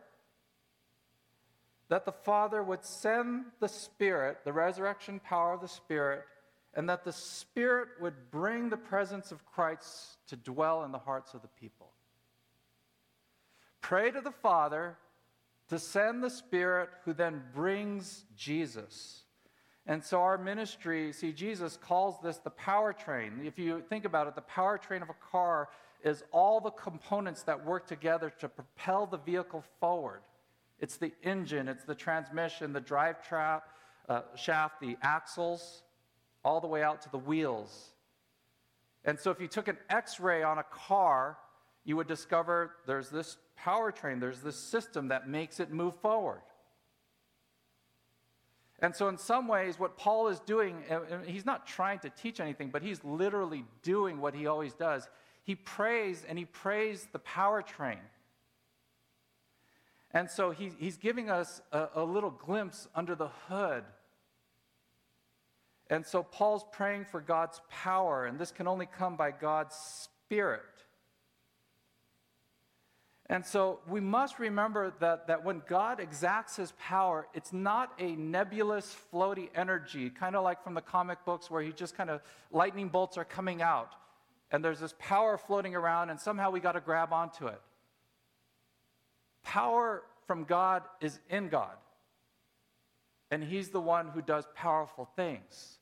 that 1.88 2.07
the 2.07 2.12
Father 2.12 2.62
would 2.62 2.83
send 2.83 3.45
the 3.61 3.69
Spirit, 3.69 4.38
the 4.45 4.54
resurrection 4.54 5.21
power 5.21 5.52
of 5.52 5.61
the 5.61 5.69
Spirit, 5.69 6.23
and 6.73 6.88
that 6.88 7.04
the 7.04 7.12
Spirit 7.12 7.88
would 8.00 8.31
bring 8.31 8.71
the 8.71 8.76
presence 8.78 9.33
of 9.33 9.45
Christ 9.45 10.16
to 10.28 10.37
dwell 10.37 10.83
in 10.85 10.93
the 10.93 10.99
hearts 10.99 11.35
of 11.35 11.43
the 11.43 11.49
people. 11.61 11.93
Pray 13.84 14.10
to 14.10 14.22
the 14.22 14.30
Father 14.30 14.96
to 15.68 15.78
send 15.78 16.24
the 16.24 16.30
Spirit 16.30 16.88
who 17.04 17.12
then 17.12 17.42
brings 17.54 18.24
Jesus. 18.34 19.24
And 19.86 20.02
so 20.02 20.22
our 20.22 20.38
ministry, 20.38 21.10
seeJesus 21.10 21.78
calls 21.78 22.16
this 22.22 22.38
the 22.38 22.50
powertrain. 22.50 23.44
If 23.44 23.58
you 23.58 23.82
think 23.90 24.06
about 24.06 24.26
it, 24.26 24.36
the 24.36 24.40
powertrain 24.40 25.02
of 25.02 25.10
a 25.10 25.30
car 25.30 25.68
is 26.02 26.24
all 26.32 26.60
the 26.60 26.70
components 26.70 27.42
that 27.42 27.62
work 27.62 27.86
together 27.86 28.32
to 28.40 28.48
propel 28.48 29.04
the 29.04 29.18
vehicle 29.18 29.62
forward. 29.80 30.22
It's 30.80 30.96
the 30.96 31.12
engine, 31.22 31.68
it's 31.68 31.84
the 31.84 31.94
transmission, 31.94 32.72
the 32.72 32.80
drive 32.80 33.16
uh, 33.30 34.22
shaft, 34.34 34.80
the 34.80 34.96
axles, 35.02 35.82
all 36.42 36.58
the 36.58 36.66
way 36.66 36.82
out 36.82 37.02
to 37.02 37.10
the 37.10 37.18
wheels. 37.18 37.90
And 39.04 39.20
so 39.20 39.30
if 39.30 39.42
you 39.42 39.46
took 39.46 39.68
an 39.68 39.76
x 39.90 40.20
ray 40.20 40.42
on 40.42 40.56
a 40.56 40.64
car, 40.72 41.36
you 41.84 41.96
would 41.96 42.08
discover 42.08 42.76
there's 42.86 43.10
this 43.10 43.36
powertrain, 43.64 44.21
there's 44.21 44.40
this 44.40 44.56
system 44.56 45.09
that 45.09 45.28
makes 45.28 45.61
it 45.61 45.71
move 45.71 45.94
forward. 45.97 46.42
And 48.80 48.94
so, 48.94 49.09
in 49.09 49.16
some 49.16 49.49
ways, 49.49 49.78
what 49.78 49.97
Paul 49.97 50.28
is 50.28 50.40
doing, 50.40 50.83
uh, 50.90 50.94
uh, 50.94 51.18
he's 51.25 51.47
not 51.47 51.66
trying 51.66 52.00
to 52.00 52.11
teach 52.11 52.40
anything, 52.40 52.71
but 52.71 52.83
he's 52.83 53.02
literally 53.04 53.64
doing 53.83 54.21
what 54.21 54.35
he 54.35 54.47
always 54.47 54.75
does. 54.75 55.09
He 55.44 55.54
prays 55.54 56.25
and 56.28 56.38
he 56.38 56.44
prays 56.44 57.06
the 57.12 57.18
powertrain. 57.18 58.00
And 60.11 60.30
so 60.30 60.50
he, 60.50 60.71
he's 60.78 60.97
giving 60.97 61.30
us 61.30 61.61
a, 61.73 61.88
a 61.97 62.04
little 62.04 62.30
glimpse 62.30 62.88
under 62.94 63.14
the 63.14 63.28
hood. 63.49 63.85
And 65.90 66.04
so 66.04 66.23
Paul's 66.23 66.64
praying 66.73 67.04
for 67.04 67.21
God's 67.21 67.61
power, 67.68 68.26
and 68.26 68.38
this 68.38 68.50
can 68.50 68.66
only 68.66 68.87
come 68.87 69.16
by 69.16 69.30
God's 69.30 69.76
Spirit. 69.76 70.74
And 73.31 73.45
so 73.45 73.81
we 73.88 74.00
must 74.00 74.38
remember 74.38 74.93
that, 75.00 75.28
that 75.28 75.45
when 75.45 75.62
God 75.66 75.99
exacts 75.99 76.57
his 76.57 76.73
power, 76.73 77.26
it's 77.33 77.54
not 77.54 77.93
a 77.99 78.14
nebulous, 78.16 78.95
floaty 79.12 79.49
energy, 79.54 80.11
kind 80.11 80.37
of 80.37 80.45
like 80.45 80.62
from 80.62 80.75
the 80.75 80.83
comic 80.83 81.25
books 81.25 81.50
where 81.50 81.62
he 81.62 81.73
just 81.73 81.97
kind 81.97 82.11
of 82.11 82.21
lightning 82.52 82.88
bolts 82.88 83.16
are 83.16 83.25
coming 83.25 83.62
out, 83.62 83.95
and 84.50 84.62
there's 84.62 84.81
this 84.81 84.95
power 84.99 85.38
floating 85.38 85.75
around, 85.75 86.11
and 86.11 86.21
somehow 86.21 86.50
we 86.50 86.61
got 86.61 86.73
to 86.73 86.81
grab 86.81 87.12
onto 87.12 87.47
it. 87.47 87.61
Power 89.43 90.02
from 90.26 90.45
God 90.45 90.83
is 91.00 91.19
in 91.31 91.49
God. 91.49 91.76
And 93.31 93.43
He's 93.43 93.71
the 93.71 93.81
one 93.81 94.09
who 94.09 94.23
does 94.23 94.45
powerful 94.54 95.09
things. 95.16 95.78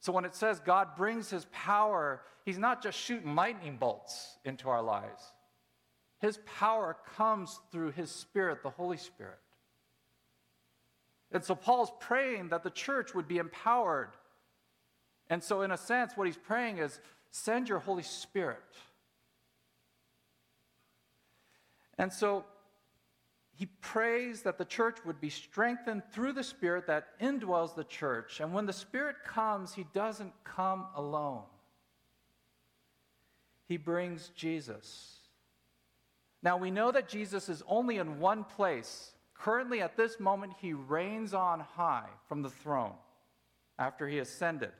So 0.00 0.12
when 0.12 0.24
it 0.24 0.34
says 0.34 0.60
God 0.60 0.96
brings 0.96 1.30
His 1.30 1.46
power, 1.50 2.22
He's 2.44 2.58
not 2.58 2.82
just 2.82 2.98
shooting 2.98 3.34
lightning 3.34 3.76
bolts 3.76 4.36
into 4.44 4.68
our 4.68 4.82
lives. 4.82 5.32
His 6.18 6.38
power 6.46 6.96
comes 7.16 7.60
through 7.70 7.92
His 7.92 8.10
Spirit, 8.10 8.62
the 8.62 8.70
Holy 8.70 8.96
Spirit. 8.96 9.38
And 11.30 11.44
so 11.44 11.54
Paul's 11.54 11.92
praying 12.00 12.48
that 12.48 12.62
the 12.62 12.70
church 12.70 13.14
would 13.14 13.28
be 13.28 13.38
empowered. 13.38 14.10
And 15.30 15.42
so, 15.42 15.62
in 15.62 15.70
a 15.70 15.76
sense, 15.76 16.16
what 16.16 16.26
he's 16.26 16.38
praying 16.38 16.78
is 16.78 17.00
send 17.30 17.68
your 17.68 17.80
Holy 17.80 18.02
Spirit. 18.02 18.62
And 21.98 22.12
so, 22.12 22.44
he 23.58 23.66
prays 23.66 24.42
that 24.42 24.56
the 24.56 24.64
church 24.64 24.98
would 25.04 25.20
be 25.20 25.30
strengthened 25.30 26.02
through 26.12 26.32
the 26.32 26.44
Spirit 26.44 26.86
that 26.86 27.18
indwells 27.20 27.74
the 27.74 27.84
church. 27.84 28.40
And 28.40 28.54
when 28.54 28.66
the 28.66 28.72
Spirit 28.72 29.16
comes, 29.26 29.74
he 29.74 29.84
doesn't 29.92 30.32
come 30.44 30.86
alone, 30.94 31.42
he 33.66 33.76
brings 33.76 34.30
Jesus. 34.34 35.17
Now, 36.42 36.56
we 36.56 36.70
know 36.70 36.92
that 36.92 37.08
Jesus 37.08 37.48
is 37.48 37.62
only 37.66 37.98
in 37.98 38.20
one 38.20 38.44
place. 38.44 39.12
Currently, 39.34 39.80
at 39.80 39.96
this 39.96 40.20
moment, 40.20 40.54
he 40.60 40.72
reigns 40.72 41.34
on 41.34 41.60
high 41.60 42.08
from 42.28 42.42
the 42.42 42.50
throne 42.50 42.94
after 43.78 44.08
he 44.08 44.18
ascended. 44.18 44.70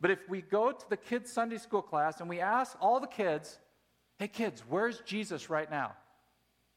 But 0.00 0.10
if 0.10 0.28
we 0.28 0.40
go 0.40 0.72
to 0.72 0.88
the 0.88 0.96
kids' 0.96 1.32
Sunday 1.32 1.58
school 1.58 1.82
class 1.82 2.20
and 2.20 2.28
we 2.28 2.40
ask 2.40 2.76
all 2.80 3.00
the 3.00 3.06
kids, 3.06 3.58
hey, 4.18 4.28
kids, 4.28 4.62
where's 4.68 5.00
Jesus 5.00 5.50
right 5.50 5.70
now? 5.70 5.92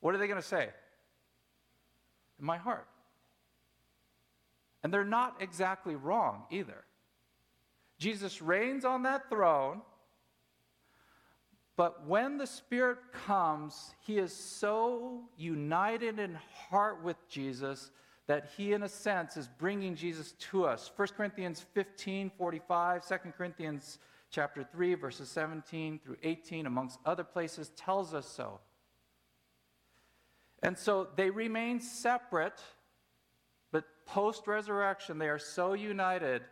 What 0.01 0.13
are 0.13 0.17
they 0.17 0.27
going 0.27 0.41
to 0.41 0.47
say? 0.47 0.69
in 2.43 2.45
my 2.45 2.57
heart. 2.57 2.87
And 4.83 4.93
they're 4.93 5.05
not 5.05 5.37
exactly 5.39 5.95
wrong 5.95 6.43
either. 6.51 6.83
Jesus 7.97 8.41
reigns 8.41 8.83
on 8.83 9.03
that 9.03 9.29
throne, 9.29 9.81
but 11.75 12.05
when 12.05 12.37
the 12.37 12.45
Spirit 12.45 12.99
comes, 13.25 13.95
he 13.99 14.19
is 14.19 14.33
so 14.33 15.21
united 15.37 16.19
in 16.19 16.37
heart 16.69 17.03
with 17.03 17.17
Jesus 17.27 17.91
that 18.27 18.51
he, 18.55 18.73
in 18.73 18.83
a 18.83 18.89
sense, 18.89 19.37
is 19.37 19.49
bringing 19.57 19.95
Jesus 19.95 20.33
to 20.51 20.65
us. 20.65 20.91
1 20.95 21.09
Corinthians 21.17 21.65
15 21.73 22.31
45, 22.37 23.07
2 23.07 23.15
Corinthians 23.35 23.99
chapter 24.29 24.63
3, 24.63 24.93
verses 24.95 25.29
17 25.29 25.99
through 25.99 26.17
18, 26.23 26.65
amongst 26.65 26.99
other 27.05 27.23
places, 27.23 27.69
tells 27.75 28.13
us 28.13 28.27
so. 28.27 28.59
And 30.61 30.77
so 30.77 31.07
they 31.15 31.29
remain 31.29 31.81
separate, 31.81 32.61
but 33.71 33.83
post 34.05 34.47
resurrection, 34.47 35.17
they 35.17 35.27
are 35.27 35.39
so 35.39 35.73
united 35.73 36.43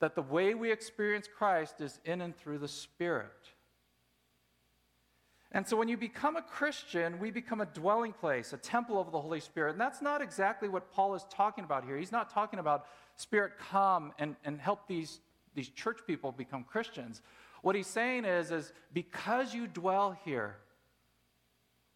that 0.00 0.16
the 0.16 0.22
way 0.22 0.54
we 0.54 0.72
experience 0.72 1.28
Christ 1.28 1.80
is 1.80 2.00
in 2.04 2.22
and 2.22 2.36
through 2.36 2.58
the 2.58 2.68
Spirit. 2.68 3.30
And 5.54 5.66
so 5.66 5.76
when 5.76 5.86
you 5.86 5.98
become 5.98 6.36
a 6.36 6.42
Christian, 6.42 7.18
we 7.18 7.30
become 7.30 7.60
a 7.60 7.66
dwelling 7.66 8.14
place, 8.14 8.54
a 8.54 8.56
temple 8.56 8.98
of 8.98 9.12
the 9.12 9.20
Holy 9.20 9.40
Spirit. 9.40 9.72
And 9.72 9.80
that's 9.80 10.00
not 10.00 10.22
exactly 10.22 10.68
what 10.68 10.90
Paul 10.90 11.14
is 11.14 11.26
talking 11.30 11.62
about 11.62 11.84
here. 11.84 11.98
He's 11.98 12.12
not 12.12 12.30
talking 12.30 12.58
about 12.58 12.86
Spirit 13.16 13.52
come 13.58 14.12
and, 14.18 14.34
and 14.44 14.58
help 14.58 14.88
these, 14.88 15.20
these 15.54 15.68
church 15.68 15.98
people 16.06 16.32
become 16.32 16.64
Christians. 16.64 17.20
What 17.60 17.76
he's 17.76 17.86
saying 17.86 18.24
is, 18.24 18.50
is 18.50 18.72
because 18.94 19.52
you 19.54 19.66
dwell 19.66 20.16
here, 20.24 20.56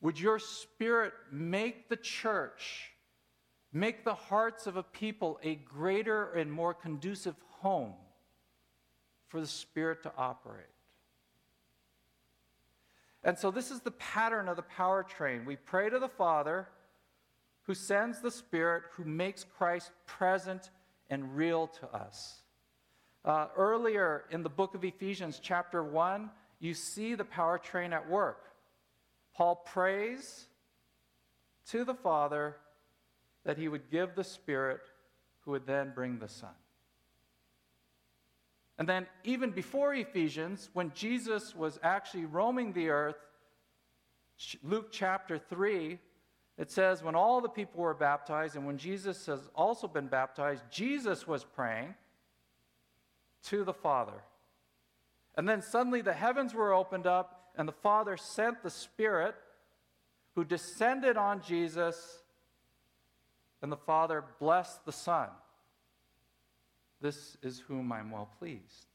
would 0.03 0.21
your 0.21 0.39
spirit 0.39 1.15
make 1.33 1.89
the 1.89 1.97
church, 1.97 2.93
make 3.73 4.05
the 4.05 4.15
hearts 4.15 4.67
of 4.67 4.77
a 4.77 4.83
people 4.83 5.41
a 5.43 5.55
greater 5.55 6.33
and 6.33 6.53
more 6.53 6.75
conducive 6.75 7.35
home 7.49 7.95
for 9.29 9.41
the 9.41 9.47
Spirit 9.47 10.03
to 10.03 10.13
operate? 10.17 10.67
And 13.25 13.39
so, 13.39 13.51
this 13.51 13.71
is 13.71 13.81
the 13.81 13.91
pattern 13.93 14.49
of 14.49 14.57
the 14.57 14.63
power 14.63 15.03
train. 15.03 15.45
We 15.45 15.57
pray 15.57 15.91
to 15.91 15.99
the 15.99 16.09
Father 16.09 16.69
who 17.65 17.75
sends 17.75 18.21
the 18.21 18.31
Spirit, 18.31 18.85
who 18.93 19.05
makes 19.05 19.45
Christ 19.45 19.91
present 20.07 20.71
and 21.11 21.37
real 21.37 21.67
to 21.67 21.89
us. 21.89 22.43
Uh, 23.25 23.49
earlier 23.57 24.25
in 24.31 24.45
the 24.45 24.49
book 24.49 24.77
of 24.77 24.85
Ephesians, 24.85 25.41
chapter 25.43 25.83
1, 25.83 26.31
you 26.61 26.75
see 26.75 27.15
the 27.15 27.25
power 27.25 27.59
train 27.59 27.93
at 27.93 28.09
work. 28.09 28.45
Paul 29.35 29.57
prays 29.57 30.47
to 31.71 31.85
the 31.85 31.95
Father 31.95 32.57
that 33.45 33.59
he 33.59 33.69
would 33.69 33.91
give 33.91 34.15
the 34.15 34.25
Spirit 34.25 34.81
who 35.41 35.51
would 35.53 35.67
then 35.67 35.93
bring 35.95 36.19
the 36.19 36.29
Son. 36.29 36.55
And 38.79 38.89
then, 38.89 39.07
even 39.25 39.51
before 39.51 39.95
Ephesians, 39.95 40.69
when 40.75 40.93
Jesus 40.95 41.55
was 41.55 41.79
actually 41.83 42.27
roaming 42.27 42.73
the 42.73 42.91
earth, 42.91 43.17
Luke 44.63 44.89
chapter 44.91 45.39
3, 45.39 45.99
it 46.59 46.71
says, 46.71 47.03
when 47.03 47.15
all 47.15 47.41
the 47.41 47.49
people 47.49 47.83
were 47.83 47.95
baptized, 47.95 48.55
and 48.57 48.67
when 48.67 48.77
Jesus 48.79 49.27
has 49.27 49.41
also 49.55 49.89
been 49.89 50.09
baptized, 50.09 50.63
Jesus 50.71 51.27
was 51.27 51.45
praying 51.45 51.95
to 53.45 53.65
the 53.65 53.73
Father. 53.73 54.23
And 55.37 55.49
then 55.49 55.63
suddenly 55.63 56.03
the 56.03 56.13
heavens 56.13 56.55
were 56.55 56.73
opened 56.73 57.07
up, 57.07 57.51
and 57.57 57.67
the 57.67 57.73
Father 57.73 58.17
sent 58.17 58.63
the 58.63 58.71
Spirit 58.71 59.35
who 60.35 60.45
descended 60.45 61.17
on 61.17 61.41
Jesus, 61.41 62.23
and 63.63 63.73
the 63.73 63.77
Father 63.77 64.23
blessed 64.39 64.85
the 64.85 64.93
Son. 64.93 65.29
This 67.01 67.37
is 67.43 67.61
whom 67.61 67.93
I'm 67.93 68.11
well 68.11 68.29
pleased. 68.39 68.87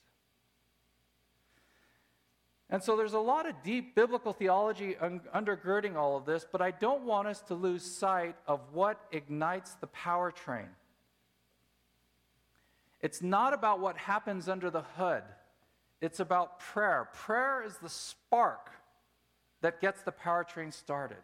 And 2.69 2.81
so 2.81 2.95
there's 2.95 3.13
a 3.13 3.19
lot 3.19 3.47
of 3.47 3.61
deep 3.63 3.95
biblical 3.95 4.31
theology 4.31 4.95
un- 4.97 5.21
undergirding 5.35 5.95
all 5.95 6.15
of 6.15 6.25
this, 6.25 6.45
but 6.49 6.61
I 6.61 6.71
don't 6.71 7.03
want 7.03 7.27
us 7.27 7.41
to 7.41 7.53
lose 7.53 7.83
sight 7.83 8.35
of 8.47 8.61
what 8.71 8.97
ignites 9.11 9.73
the 9.75 9.87
power 9.87 10.31
train. 10.31 10.69
It's 13.01 13.21
not 13.21 13.53
about 13.53 13.81
what 13.81 13.97
happens 13.97 14.47
under 14.47 14.69
the 14.69 14.83
hood, 14.83 15.23
it's 15.99 16.19
about 16.19 16.59
prayer. 16.59 17.09
Prayer 17.13 17.63
is 17.63 17.77
the 17.77 17.89
spark 17.89 18.71
that 19.59 19.81
gets 19.81 20.01
the 20.01 20.11
power 20.11 20.43
train 20.43 20.71
started. 20.71 21.17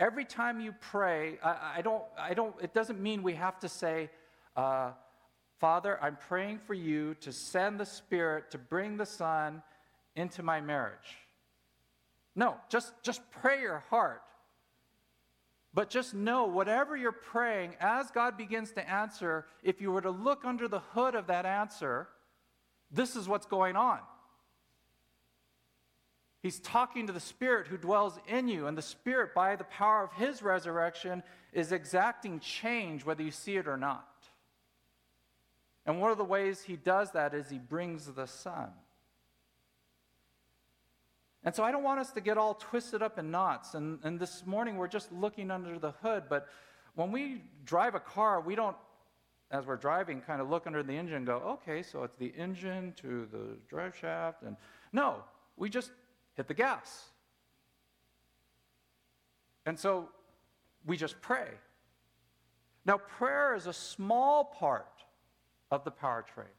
Every 0.00 0.24
time 0.24 0.60
you 0.60 0.74
pray, 0.80 1.38
I, 1.44 1.74
I 1.76 1.82
don't, 1.82 2.02
I 2.18 2.34
don't, 2.34 2.54
it 2.60 2.74
doesn't 2.74 3.00
mean 3.00 3.22
we 3.22 3.34
have 3.34 3.58
to 3.60 3.68
say, 3.68 4.10
uh, 4.56 4.90
Father, 5.62 5.96
I'm 6.02 6.16
praying 6.16 6.58
for 6.66 6.74
you 6.74 7.14
to 7.20 7.30
send 7.30 7.78
the 7.78 7.86
Spirit 7.86 8.50
to 8.50 8.58
bring 8.58 8.96
the 8.96 9.06
Son 9.06 9.62
into 10.16 10.42
my 10.42 10.60
marriage. 10.60 11.16
No, 12.34 12.56
just, 12.68 12.92
just 13.04 13.22
pray 13.30 13.60
your 13.60 13.78
heart. 13.88 14.22
But 15.72 15.88
just 15.88 16.14
know, 16.14 16.46
whatever 16.46 16.96
you're 16.96 17.12
praying, 17.12 17.76
as 17.78 18.10
God 18.10 18.36
begins 18.36 18.72
to 18.72 18.90
answer, 18.90 19.46
if 19.62 19.80
you 19.80 19.92
were 19.92 20.00
to 20.00 20.10
look 20.10 20.44
under 20.44 20.66
the 20.66 20.80
hood 20.80 21.14
of 21.14 21.28
that 21.28 21.46
answer, 21.46 22.08
this 22.90 23.14
is 23.14 23.28
what's 23.28 23.46
going 23.46 23.76
on. 23.76 24.00
He's 26.42 26.58
talking 26.58 27.06
to 27.06 27.12
the 27.12 27.20
Spirit 27.20 27.68
who 27.68 27.76
dwells 27.76 28.18
in 28.26 28.48
you, 28.48 28.66
and 28.66 28.76
the 28.76 28.82
Spirit, 28.82 29.32
by 29.32 29.54
the 29.54 29.62
power 29.62 30.02
of 30.02 30.12
His 30.14 30.42
resurrection, 30.42 31.22
is 31.52 31.70
exacting 31.70 32.40
change 32.40 33.04
whether 33.04 33.22
you 33.22 33.30
see 33.30 33.54
it 33.54 33.68
or 33.68 33.76
not. 33.76 34.08
And 35.84 36.00
one 36.00 36.10
of 36.10 36.18
the 36.18 36.24
ways 36.24 36.62
He 36.62 36.76
does 36.76 37.10
that 37.12 37.34
is 37.34 37.48
He 37.50 37.58
brings 37.58 38.06
the 38.06 38.26
Son. 38.26 38.70
And 41.44 41.54
so 41.54 41.64
I 41.64 41.72
don't 41.72 41.82
want 41.82 41.98
us 41.98 42.12
to 42.12 42.20
get 42.20 42.38
all 42.38 42.54
twisted 42.54 43.02
up 43.02 43.18
in 43.18 43.30
knots. 43.30 43.74
And, 43.74 43.98
and 44.04 44.18
this 44.18 44.46
morning 44.46 44.76
we're 44.76 44.88
just 44.88 45.10
looking 45.12 45.50
under 45.50 45.78
the 45.78 45.90
hood. 46.02 46.24
But 46.28 46.46
when 46.94 47.10
we 47.10 47.42
drive 47.64 47.94
a 47.94 48.00
car, 48.00 48.40
we 48.40 48.54
don't, 48.54 48.76
as 49.50 49.66
we're 49.66 49.76
driving, 49.76 50.20
kind 50.20 50.40
of 50.40 50.48
look 50.48 50.66
under 50.66 50.82
the 50.82 50.92
engine 50.92 51.16
and 51.16 51.26
go, 51.26 51.38
okay, 51.38 51.82
so 51.82 52.04
it's 52.04 52.16
the 52.16 52.32
engine 52.36 52.94
to 52.98 53.26
the 53.32 53.56
drive 53.68 53.96
shaft. 53.96 54.42
And 54.42 54.56
no, 54.92 55.16
we 55.56 55.68
just 55.68 55.90
hit 56.34 56.46
the 56.46 56.54
gas. 56.54 57.06
And 59.66 59.76
so 59.76 60.08
we 60.86 60.96
just 60.96 61.20
pray. 61.20 61.48
Now, 62.84 62.98
prayer 62.98 63.54
is 63.54 63.66
a 63.66 63.72
small 63.72 64.44
part 64.44 64.86
of 65.72 65.84
the 65.84 65.90
powertrain. 65.90 66.52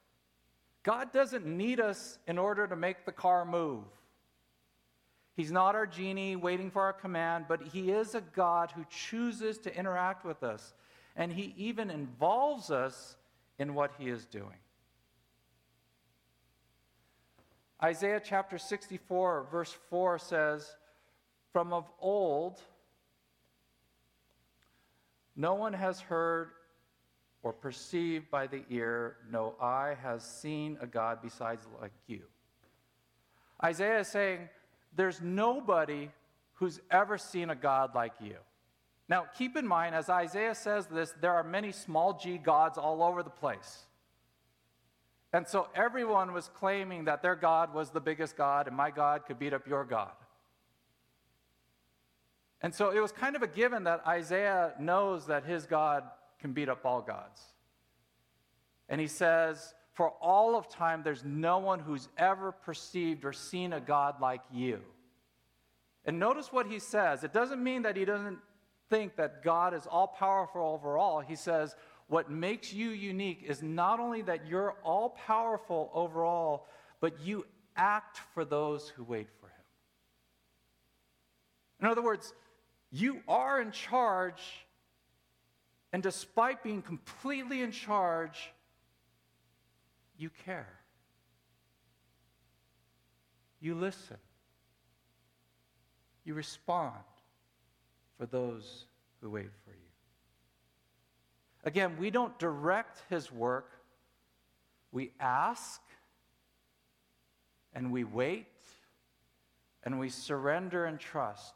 God 0.82 1.14
doesn't 1.14 1.46
need 1.46 1.80
us 1.80 2.18
in 2.28 2.40
order 2.40 2.68
to 2.68 2.76
make 2.76 3.06
the 3.06 3.12
car 3.12 3.46
move. 3.46 3.86
He's 5.36 5.52
not 5.52 5.76
our 5.76 5.86
genie 5.86 6.36
waiting 6.36 6.72
for 6.72 6.82
our 6.82 6.94
command, 6.94 7.46
but 7.48 7.62
He 7.62 7.92
is 7.92 8.16
a 8.16 8.22
God 8.22 8.72
who 8.72 8.84
chooses 8.90 9.60
to 9.60 9.76
interact 9.76 10.26
with 10.26 10.44
us. 10.44 10.74
And 11.16 11.32
He 11.32 11.54
even 11.58 11.92
involves 11.92 12.72
us 12.72 13.16
in 13.60 13.76
what 13.76 13.92
He 14.00 14.10
is 14.10 14.26
doing. 14.26 14.58
Isaiah 17.82 18.22
chapter 18.24 18.58
64, 18.58 19.48
verse 19.52 19.76
4 19.90 20.18
says, 20.18 20.76
From 21.52 21.72
of 21.72 21.86
old, 22.00 22.60
no 25.36 25.54
one 25.54 25.74
has 25.74 26.00
heard 26.00 26.50
or 27.44 27.52
perceived 27.54 28.32
by 28.32 28.48
the 28.48 28.64
ear, 28.70 29.18
no 29.30 29.56
eye 29.62 29.96
has 30.02 30.24
seen 30.24 30.78
a 30.82 30.88
God 30.88 31.20
besides 31.22 31.68
like 31.82 31.92
you. 32.08 32.22
Isaiah 33.64 34.00
is 34.00 34.08
saying, 34.08 34.50
there's 34.96 35.22
nobody 35.22 36.10
who's 36.54 36.80
ever 36.90 37.18
seen 37.18 37.50
a 37.50 37.56
God 37.56 37.94
like 37.94 38.14
you. 38.22 38.38
Now, 39.10 39.26
keep 39.38 39.58
in 39.58 39.68
mind, 39.68 39.94
as 39.94 40.10
Isaiah 40.10 40.56
says 40.56 40.88
this, 40.88 41.14
there 41.20 41.34
are 41.34 41.44
many 41.44 41.74
small 41.74 42.18
g 42.18 42.38
gods 42.38 42.78
all 42.78 43.04
over 43.04 43.22
the 43.22 43.30
place. 43.30 43.86
And 45.34 45.48
so 45.48 45.68
everyone 45.76 46.32
was 46.32 46.48
claiming 46.48 47.06
that 47.06 47.22
their 47.22 47.36
God 47.36 47.74
was 47.74 47.90
the 47.90 48.00
biggest 48.00 48.38
God 48.38 48.68
and 48.68 48.78
my 48.78 48.92
God 48.92 49.26
could 49.26 49.40
beat 49.40 49.54
up 49.54 49.68
your 49.68 49.84
God. 49.84 50.12
And 52.62 52.74
so 52.74 52.92
it 52.92 53.00
was 53.00 53.12
kind 53.12 53.36
of 53.36 53.42
a 53.42 53.48
given 53.48 53.84
that 53.84 54.08
Isaiah 54.08 54.74
knows 54.80 55.26
that 55.26 55.44
his 55.44 55.66
God 55.66 56.04
can 56.44 56.52
beat 56.52 56.68
up 56.68 56.86
all 56.86 57.02
gods. 57.02 57.42
And 58.90 59.00
he 59.00 59.08
says, 59.08 59.74
for 59.94 60.10
all 60.22 60.58
of 60.58 60.68
time, 60.68 61.02
there's 61.02 61.24
no 61.24 61.58
one 61.60 61.80
who's 61.80 62.10
ever 62.18 62.52
perceived 62.52 63.24
or 63.24 63.32
seen 63.32 63.72
a 63.72 63.80
God 63.80 64.20
like 64.20 64.42
you. 64.52 64.82
And 66.04 66.20
notice 66.20 66.52
what 66.52 66.68
he 66.68 66.80
says. 66.80 67.24
It 67.24 67.32
doesn't 67.32 67.64
mean 67.64 67.84
that 67.84 67.96
he 67.96 68.04
doesn't 68.04 68.40
think 68.90 69.16
that 69.16 69.42
God 69.42 69.74
is 69.74 69.88
all 69.88 70.08
powerful 70.08 70.62
overall. 70.62 71.22
He 71.22 71.38
says, 71.38 71.78
what 72.08 72.30
makes 72.30 72.74
you 72.74 72.90
unique 72.90 73.42
is 73.48 73.64
not 73.64 74.02
only 74.02 74.22
that 74.24 74.46
you're 74.46 74.76
all 74.84 75.12
powerful 75.26 75.90
overall, 75.94 76.68
but 77.00 77.22
you 77.22 77.46
act 77.78 78.20
for 78.34 78.44
those 78.44 78.90
who 78.90 79.06
wait 79.06 79.30
for 79.40 79.48
him. 79.48 79.54
In 81.80 81.88
other 81.88 82.02
words, 82.02 82.34
you 82.92 83.22
are 83.30 83.62
in 83.62 83.72
charge, 83.72 84.42
and 85.94 86.02
despite 86.02 86.64
being 86.64 86.82
completely 86.82 87.62
in 87.62 87.72
charge, 87.72 88.52
you 90.18 90.32
care. 90.44 90.80
You 93.62 93.76
listen. 93.76 94.18
You 96.26 96.34
respond 96.34 97.04
for 98.18 98.26
those 98.26 98.86
who 99.22 99.30
wait 99.30 99.52
for 99.64 99.72
you. 99.72 99.78
Again, 101.64 101.96
we 102.00 102.10
don't 102.10 102.38
direct 102.40 103.04
his 103.10 103.32
work, 103.32 103.70
we 104.92 105.12
ask 105.20 105.82
and 107.74 107.92
we 107.92 108.04
wait 108.04 108.48
and 109.84 110.00
we 110.00 110.10
surrender 110.10 110.86
and 110.86 111.00
trust. 111.00 111.54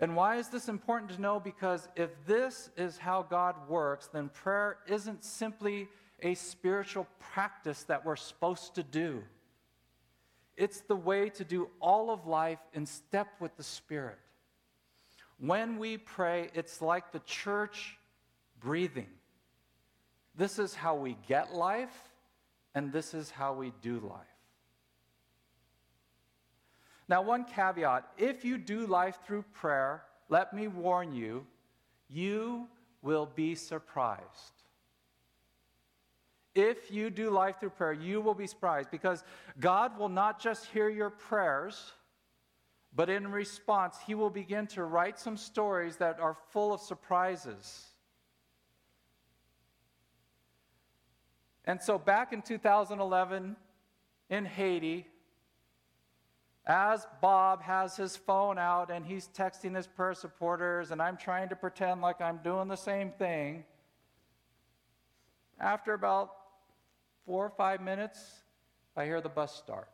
And 0.00 0.14
why 0.14 0.36
is 0.36 0.48
this 0.48 0.68
important 0.68 1.10
to 1.12 1.20
know? 1.20 1.40
Because 1.40 1.88
if 1.96 2.10
this 2.26 2.70
is 2.76 2.98
how 2.98 3.22
God 3.22 3.56
works, 3.68 4.08
then 4.12 4.28
prayer 4.28 4.78
isn't 4.86 5.24
simply 5.24 5.88
a 6.22 6.34
spiritual 6.34 7.06
practice 7.18 7.84
that 7.84 8.04
we're 8.04 8.16
supposed 8.16 8.74
to 8.76 8.82
do. 8.82 9.22
It's 10.56 10.80
the 10.80 10.96
way 10.96 11.30
to 11.30 11.44
do 11.44 11.68
all 11.80 12.10
of 12.10 12.26
life 12.26 12.58
in 12.74 12.86
step 12.86 13.28
with 13.40 13.56
the 13.56 13.62
Spirit. 13.62 14.18
When 15.38 15.78
we 15.78 15.98
pray, 15.98 16.50
it's 16.54 16.82
like 16.82 17.12
the 17.12 17.20
church 17.20 17.96
breathing. 18.60 19.10
This 20.36 20.58
is 20.58 20.74
how 20.74 20.96
we 20.96 21.16
get 21.28 21.54
life, 21.54 21.96
and 22.74 22.92
this 22.92 23.14
is 23.14 23.30
how 23.30 23.54
we 23.54 23.72
do 23.82 24.00
life. 24.00 24.37
Now, 27.08 27.22
one 27.22 27.44
caveat 27.44 28.06
if 28.18 28.44
you 28.44 28.58
do 28.58 28.86
life 28.86 29.18
through 29.26 29.44
prayer, 29.52 30.02
let 30.28 30.52
me 30.52 30.68
warn 30.68 31.14
you, 31.14 31.46
you 32.08 32.68
will 33.02 33.26
be 33.26 33.54
surprised. 33.54 34.52
If 36.54 36.90
you 36.90 37.08
do 37.10 37.30
life 37.30 37.60
through 37.60 37.70
prayer, 37.70 37.92
you 37.92 38.20
will 38.20 38.34
be 38.34 38.46
surprised 38.46 38.90
because 38.90 39.22
God 39.60 39.98
will 39.98 40.08
not 40.08 40.40
just 40.40 40.66
hear 40.66 40.88
your 40.88 41.10
prayers, 41.10 41.92
but 42.94 43.08
in 43.08 43.28
response, 43.28 43.96
He 44.06 44.14
will 44.14 44.30
begin 44.30 44.66
to 44.68 44.84
write 44.84 45.18
some 45.18 45.36
stories 45.36 45.96
that 45.96 46.18
are 46.20 46.36
full 46.50 46.72
of 46.72 46.80
surprises. 46.80 47.86
And 51.64 51.80
so, 51.80 51.98
back 51.98 52.32
in 52.32 52.42
2011 52.42 53.54
in 54.30 54.44
Haiti, 54.44 55.06
as 56.68 57.06
Bob 57.22 57.62
has 57.62 57.96
his 57.96 58.14
phone 58.14 58.58
out 58.58 58.90
and 58.90 59.04
he's 59.06 59.28
texting 59.34 59.74
his 59.74 59.86
prayer 59.86 60.12
supporters, 60.12 60.90
and 60.90 61.00
I'm 61.00 61.16
trying 61.16 61.48
to 61.48 61.56
pretend 61.56 62.02
like 62.02 62.20
I'm 62.20 62.40
doing 62.44 62.68
the 62.68 62.76
same 62.76 63.10
thing, 63.10 63.64
after 65.58 65.94
about 65.94 66.30
four 67.24 67.46
or 67.46 67.50
five 67.50 67.80
minutes, 67.80 68.20
I 68.94 69.06
hear 69.06 69.22
the 69.22 69.30
bus 69.30 69.56
start. 69.56 69.88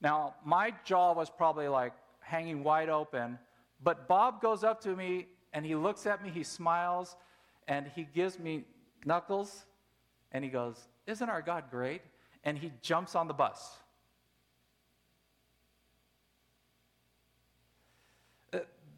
Now, 0.00 0.34
my 0.44 0.74
jaw 0.84 1.14
was 1.14 1.30
probably 1.30 1.68
like 1.68 1.92
hanging 2.20 2.64
wide 2.64 2.88
open, 2.88 3.38
but 3.82 4.08
Bob 4.08 4.42
goes 4.42 4.64
up 4.64 4.80
to 4.82 4.96
me 4.96 5.26
and 5.52 5.64
he 5.64 5.76
looks 5.76 6.06
at 6.06 6.22
me, 6.22 6.30
he 6.30 6.42
smiles, 6.42 7.16
and 7.68 7.86
he 7.94 8.06
gives 8.14 8.38
me 8.38 8.64
knuckles, 9.04 9.64
and 10.32 10.44
he 10.44 10.50
goes, 10.50 10.76
Isn't 11.06 11.28
our 11.28 11.40
God 11.40 11.64
great? 11.70 12.02
And 12.44 12.58
he 12.58 12.72
jumps 12.82 13.14
on 13.14 13.26
the 13.26 13.34
bus. 13.34 13.78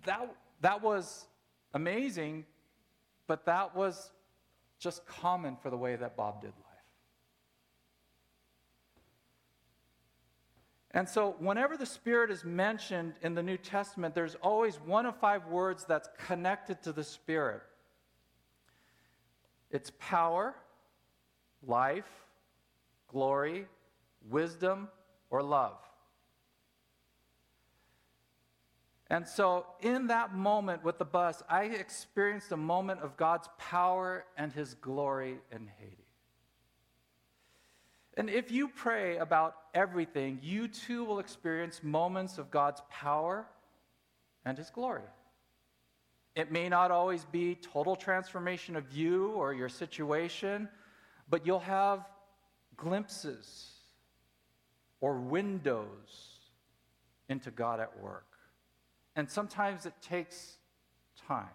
That, 0.05 0.35
that 0.61 0.83
was 0.83 1.27
amazing, 1.75 2.45
but 3.27 3.45
that 3.47 3.75
was 3.75 4.11
just 4.79 5.07
common 5.07 5.57
for 5.57 5.71
the 5.71 5.77
way 5.77 5.97
that 5.97 6.17
Bob 6.17 6.41
did 6.41 6.49
life. 6.49 6.69
And 10.93 11.09
so, 11.09 11.37
whenever 11.39 11.77
the 11.77 11.87
Spirit 11.87 12.31
is 12.31 12.45
mentioned 12.45 13.15
in 13.23 13.35
the 13.35 13.43
New 13.43 13.59
Testament, 13.59 14.15
there's 14.15 14.37
always 14.37 14.77
one 14.77 15.05
of 15.05 15.17
five 15.17 15.47
words 15.47 15.85
that's 15.85 16.09
connected 16.27 16.83
to 16.83 16.93
the 16.93 17.05
Spirit 17.05 17.63
it's 19.71 19.93
power, 19.99 20.55
life, 21.67 22.09
glory, 23.09 23.67
wisdom, 24.31 24.89
or 25.31 25.43
love. 25.43 25.77
And 29.11 29.27
so, 29.27 29.65
in 29.81 30.09
that 30.09 30.35
moment 30.35 30.85
with 30.85 30.99
the 30.99 31.05
bus, 31.05 31.43
I 31.49 31.65
experienced 31.65 32.53
a 32.53 32.57
moment 32.59 33.01
of 33.01 33.17
God's 33.17 33.49
power 33.59 34.25
and 34.37 34.53
His 34.53 34.75
glory 34.75 35.39
in 35.51 35.71
Haiti. 35.79 36.05
And 38.19 38.29
if 38.29 38.51
you 38.51 38.69
pray 38.69 39.17
about 39.17 39.55
everything, 39.75 40.41
you 40.43 40.69
too 40.69 41.05
will 41.05 41.21
experience 41.21 41.83
moments 41.83 42.37
of 42.37 42.51
God's 42.51 42.83
power 42.91 43.47
and 44.45 44.59
His 44.59 44.69
glory. 44.69 45.03
It 46.35 46.53
may 46.53 46.69
not 46.69 46.91
always 46.91 47.25
be 47.25 47.55
total 47.55 47.97
transformation 47.97 48.77
of 48.77 48.93
you 48.93 49.31
or 49.31 49.55
your 49.55 49.69
situation, 49.69 50.69
but 51.31 51.47
you'll 51.47 51.61
have 51.61 52.05
glimpses 52.77 53.71
or 55.01 55.15
windows 55.15 56.39
into 57.29 57.51
God 57.51 57.81
at 57.81 58.01
work. 58.01 58.38
And 59.19 59.29
sometimes 59.29 59.85
it 59.85 59.95
takes 60.01 60.59
time. 61.27 61.49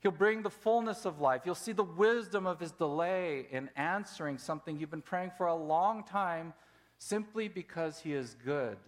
He'll 0.00 0.12
bring 0.12 0.40
the 0.40 0.48
fullness 0.48 1.04
of 1.04 1.20
life. 1.20 1.42
You'll 1.44 1.54
see 1.54 1.72
the 1.72 1.84
wisdom 1.84 2.46
of 2.46 2.58
his 2.58 2.72
delay 2.72 3.46
in 3.50 3.68
answering 3.76 4.38
something 4.38 4.78
you've 4.78 4.90
been 4.90 5.02
praying 5.02 5.32
for 5.36 5.44
a 5.44 5.54
long 5.54 6.04
time 6.04 6.54
simply 6.96 7.48
because 7.48 8.00
he 8.00 8.14
is 8.14 8.34
good 8.42 8.78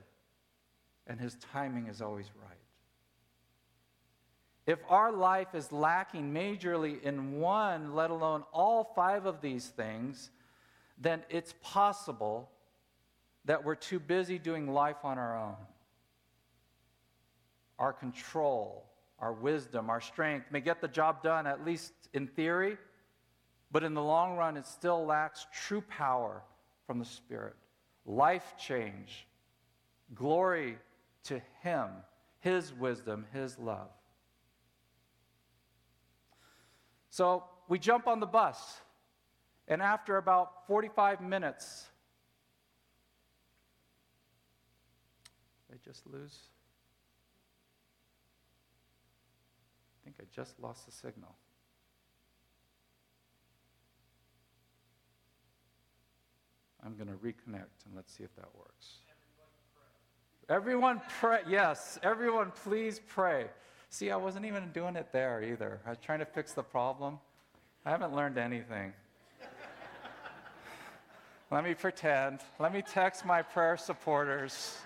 and 1.07 1.21
his 1.21 1.37
timing 1.53 1.87
is 1.87 2.01
always 2.01 2.31
right. 2.40 2.57
If 4.66 4.79
our 4.88 5.12
life 5.12 5.55
is 5.55 5.71
lacking 5.71 6.33
majorly 6.33 7.03
in 7.03 7.40
one, 7.40 7.95
let 7.95 8.09
alone 8.09 8.43
all 8.55 8.90
five 8.97 9.27
of 9.27 9.43
these 9.43 9.66
things, 9.66 10.31
then 10.97 11.25
it's 11.29 11.53
possible 11.61 12.49
that 13.45 13.66
we're 13.66 13.75
too 13.75 14.01
busy 14.01 14.38
doing 14.38 14.73
life 14.73 15.05
on 15.05 15.19
our 15.19 15.38
own 15.38 15.57
our 17.81 17.95
control, 17.95 18.85
our 19.19 19.33
wisdom, 19.33 19.88
our 19.88 20.03
strength 20.03 20.47
may 20.53 20.61
get 20.61 20.83
the 20.83 20.88
job 20.88 21.23
done, 21.23 21.47
at 21.47 21.64
least 21.64 21.93
in 22.12 22.27
theory, 22.29 22.77
but 23.73 23.83
in 23.83 23.95
the 23.95 24.03
long 24.03 24.37
run, 24.37 24.57
it 24.57 24.66
still 24.66 25.05
lacks 25.07 25.47
true 25.53 25.81
power 25.81 26.43
from 26.87 26.99
the 26.99 27.05
Spirit, 27.05 27.57
life 28.05 28.55
change, 28.59 29.27
glory 30.14 30.77
to 31.25 31.40
Him, 31.62 31.88
His 32.40 32.73
wisdom, 32.75 33.27
His 33.33 33.59
love. 33.59 33.88
So 37.09 37.45
we 37.69 37.79
jump 37.79 38.07
on 38.07 38.21
the 38.21 38.27
bus, 38.27 38.79
and 39.69 39.81
after 39.81 40.19
about 40.19 40.66
45 40.66 41.23
minutes, 41.23 41.87
I 45.73 45.77
just 45.83 46.07
lose. 46.07 46.51
I 50.21 50.25
just 50.35 50.61
lost 50.61 50.85
the 50.85 50.93
signal. 50.93 51.35
I'm 56.85 56.95
going 56.97 57.09
to 57.09 57.15
reconnect 57.15 57.87
and 57.87 57.97
let's 57.97 58.13
see 58.13 58.25
if 58.25 58.35
that 58.37 58.49
works. 58.57 58.99
Everyone 60.49 60.51
pray. 60.51 60.57
Everyone 60.57 61.01
pray. 61.21 61.41
Yes, 61.49 61.99
everyone 62.03 62.53
please 62.65 63.01
pray. 63.09 63.47
See, 63.89 64.11
I 64.11 64.17
wasn't 64.17 64.45
even 64.45 64.71
doing 64.73 64.97
it 64.97 65.09
there 65.11 65.43
either. 65.43 65.81
I 65.87 65.91
was 65.91 65.99
trying 65.99 66.19
to 66.19 66.27
fix 66.27 66.53
the 66.53 66.63
problem. 66.63 67.19
I 67.87 67.91
haven't 67.91 68.15
learned 68.15 68.37
anything. 68.37 68.93
Let 71.51 71.65
me 71.65 71.75
pretend. 71.75 72.41
Let 72.59 72.75
me 72.75 72.83
text 72.83 73.25
my 73.25 73.41
prayer 73.41 73.79
supporters 73.79 74.77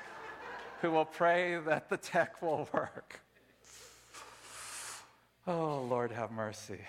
who 0.80 0.92
will 0.92 1.04
pray 1.04 1.58
that 1.66 1.88
the 1.88 1.96
tech 1.96 2.40
will 2.40 2.68
work. 2.72 3.23
Oh, 5.46 5.86
Lord, 5.88 6.10
have 6.10 6.30
mercy. 6.30 6.80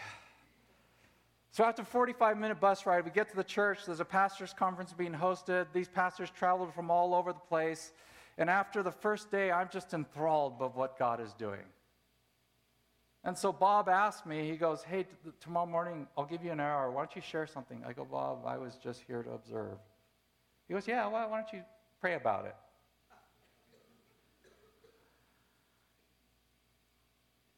So, 1.51 1.63
after 1.63 1.81
a 1.81 1.85
45 1.85 2.37
minute 2.37 2.59
bus 2.59 2.85
ride, 2.85 3.03
we 3.03 3.11
get 3.11 3.29
to 3.29 3.35
the 3.35 3.43
church. 3.43 3.85
There's 3.85 3.99
a 3.99 4.05
pastor's 4.05 4.53
conference 4.53 4.93
being 4.93 5.13
hosted. 5.13 5.67
These 5.73 5.89
pastors 5.89 6.29
traveled 6.29 6.73
from 6.73 6.89
all 6.89 7.13
over 7.13 7.33
the 7.33 7.39
place. 7.39 7.91
And 8.37 8.49
after 8.49 8.83
the 8.83 8.91
first 8.91 9.31
day, 9.31 9.51
I'm 9.51 9.69
just 9.71 9.93
enthralled 9.93 10.59
by 10.59 10.65
what 10.65 10.99
God 10.99 11.21
is 11.21 11.33
doing. 11.33 11.63
And 13.23 13.37
so 13.37 13.51
Bob 13.51 13.89
asked 13.89 14.25
me, 14.25 14.49
he 14.49 14.55
goes, 14.55 14.83
Hey, 14.83 15.03
t- 15.03 15.09
tomorrow 15.41 15.65
morning, 15.65 16.07
I'll 16.17 16.25
give 16.25 16.43
you 16.43 16.51
an 16.51 16.59
hour. 16.59 16.91
Why 16.91 17.01
don't 17.01 17.15
you 17.15 17.21
share 17.21 17.47
something? 17.47 17.83
I 17.85 17.91
go, 17.91 18.05
Bob, 18.05 18.45
I 18.45 18.57
was 18.57 18.75
just 18.75 19.01
here 19.07 19.23
to 19.23 19.31
observe. 19.31 19.77
He 20.67 20.73
goes, 20.73 20.87
Yeah, 20.87 21.07
why, 21.07 21.25
why 21.25 21.41
don't 21.41 21.51
you 21.51 21.63
pray 21.99 22.15
about 22.15 22.45
it? 22.45 22.55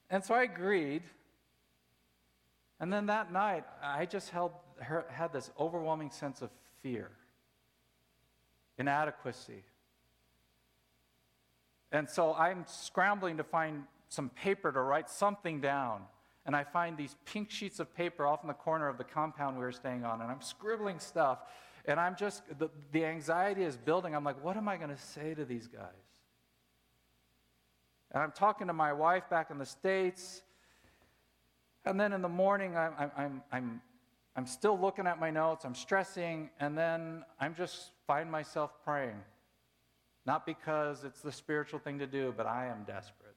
And 0.10 0.24
so 0.24 0.34
I 0.34 0.44
agreed. 0.44 1.04
And 2.80 2.94
then 2.94 3.08
that 3.08 3.32
night, 3.32 3.66
I 3.84 4.06
just 4.06 4.30
held, 4.30 4.52
had 4.80 5.34
this 5.34 5.50
overwhelming 5.60 6.12
sense 6.12 6.42
of 6.42 6.50
fear, 6.82 7.10
inadequacy. 8.78 9.64
And 11.92 12.10
so 12.10 12.34
I'm 12.34 12.66
scrambling 12.68 13.38
to 13.38 13.44
find 13.44 13.84
some 14.10 14.30
paper 14.30 14.72
to 14.72 14.80
write 14.80 15.10
something 15.10 15.60
down. 15.62 16.02
And 16.46 16.56
I 16.56 16.64
find 16.64 16.96
these 16.96 17.16
pink 17.26 17.52
sheets 17.52 17.80
of 17.80 17.94
paper 17.94 18.26
off 18.26 18.42
in 18.44 18.48
the 18.48 18.54
corner 18.54 18.88
of 18.88 18.98
the 18.98 19.04
compound 19.04 19.58
we 19.58 19.64
were 19.64 19.72
staying 19.72 20.06
on, 20.06 20.22
and 20.22 20.32
I'm 20.32 20.42
scribbling 20.42 21.00
stuff. 21.00 21.40
And 21.84 22.00
I'm 22.00 22.16
just, 22.16 22.44
the, 22.58 22.70
the 22.92 23.06
anxiety 23.06 23.64
is 23.64 23.76
building. 23.76 24.16
I'm 24.16 24.24
like, 24.24 24.42
what 24.44 24.56
am 24.56 24.68
I 24.70 24.78
going 24.78 24.90
to 24.90 25.02
say 25.02 25.34
to 25.34 25.46
these 25.46 25.68
guys? 25.68 26.07
And 28.12 28.24
I'm 28.24 28.32
talking 28.32 28.68
to 28.68 28.74
my 28.74 28.94
wife 28.94 29.30
back 29.30 29.52
in 29.52 29.58
the 29.58 29.66
States. 29.66 30.42
And 31.86 32.00
then 32.00 32.14
in 32.14 32.22
the 32.22 32.30
morning, 32.30 32.76
I'm, 32.78 33.12
I'm, 33.18 33.42
I'm, 33.52 33.82
I'm 34.36 34.46
still 34.46 34.78
looking 34.80 35.08
at 35.08 35.20
my 35.20 35.32
notes, 35.32 35.66
I'm 35.66 35.76
stressing, 35.76 36.50
and 36.60 36.78
then 36.78 37.24
I'm 37.40 37.56
just 37.56 37.92
find 38.06 38.30
myself 38.32 38.72
praying. 38.84 39.20
Not 40.26 40.46
because 40.46 41.04
it's 41.04 41.22
the 41.22 41.32
spiritual 41.32 41.80
thing 41.80 42.00
to 42.00 42.08
do, 42.08 42.34
but 42.36 42.46
I 42.46 42.68
am 42.68 42.84
desperate. 42.86 43.36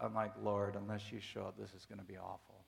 I'm 0.00 0.14
like, 0.14 0.32
Lord, 0.42 0.74
unless 0.74 1.12
you 1.12 1.20
show 1.20 1.42
up, 1.42 1.56
this 1.56 1.72
is 1.74 1.86
going 1.86 2.00
to 2.00 2.04
be 2.04 2.16
awful. 2.16 2.64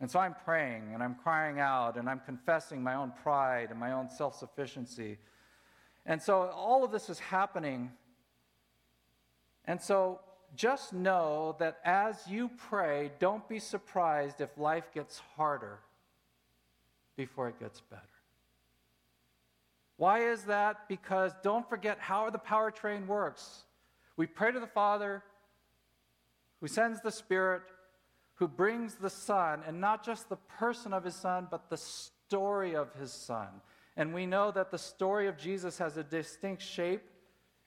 And 0.00 0.10
so 0.10 0.18
I'm 0.18 0.34
praying 0.44 0.90
and 0.92 1.02
I'm 1.02 1.14
crying 1.14 1.58
out 1.58 1.96
and 1.96 2.08
I'm 2.08 2.20
confessing 2.20 2.82
my 2.82 2.94
own 2.94 3.12
pride 3.22 3.68
and 3.70 3.80
my 3.80 3.92
own 3.92 4.10
self 4.10 4.36
sufficiency. 4.36 5.18
And 6.04 6.20
so 6.20 6.50
all 6.54 6.84
of 6.84 6.92
this 6.92 7.08
is 7.08 7.18
happening. 7.18 7.90
And 9.66 9.80
so 9.80 10.20
just 10.54 10.92
know 10.92 11.56
that 11.58 11.78
as 11.84 12.26
you 12.28 12.50
pray, 12.68 13.10
don't 13.18 13.46
be 13.48 13.58
surprised 13.58 14.40
if 14.40 14.56
life 14.56 14.92
gets 14.94 15.20
harder 15.36 15.78
before 17.16 17.48
it 17.48 17.58
gets 17.58 17.80
better. 17.80 18.02
Why 19.96 20.30
is 20.30 20.44
that? 20.44 20.88
Because 20.88 21.32
don't 21.42 21.68
forget 21.68 21.98
how 21.98 22.28
the 22.30 22.38
powertrain 22.38 23.06
works. 23.06 23.64
We 24.16 24.26
pray 24.26 24.52
to 24.52 24.60
the 24.60 24.66
Father 24.66 25.22
who 26.60 26.68
sends 26.68 27.00
the 27.00 27.10
Spirit, 27.10 27.62
who 28.34 28.48
brings 28.48 28.94
the 28.94 29.10
Son, 29.10 29.62
and 29.66 29.80
not 29.80 30.04
just 30.04 30.28
the 30.28 30.36
person 30.36 30.92
of 30.92 31.04
his 31.04 31.14
Son, 31.14 31.48
but 31.50 31.70
the 31.70 31.76
story 31.76 32.74
of 32.76 32.92
his 32.94 33.12
Son. 33.12 33.48
And 33.96 34.12
we 34.12 34.26
know 34.26 34.50
that 34.50 34.70
the 34.70 34.78
story 34.78 35.26
of 35.26 35.38
Jesus 35.38 35.78
has 35.78 35.96
a 35.96 36.02
distinct 36.02 36.62
shape, 36.62 37.02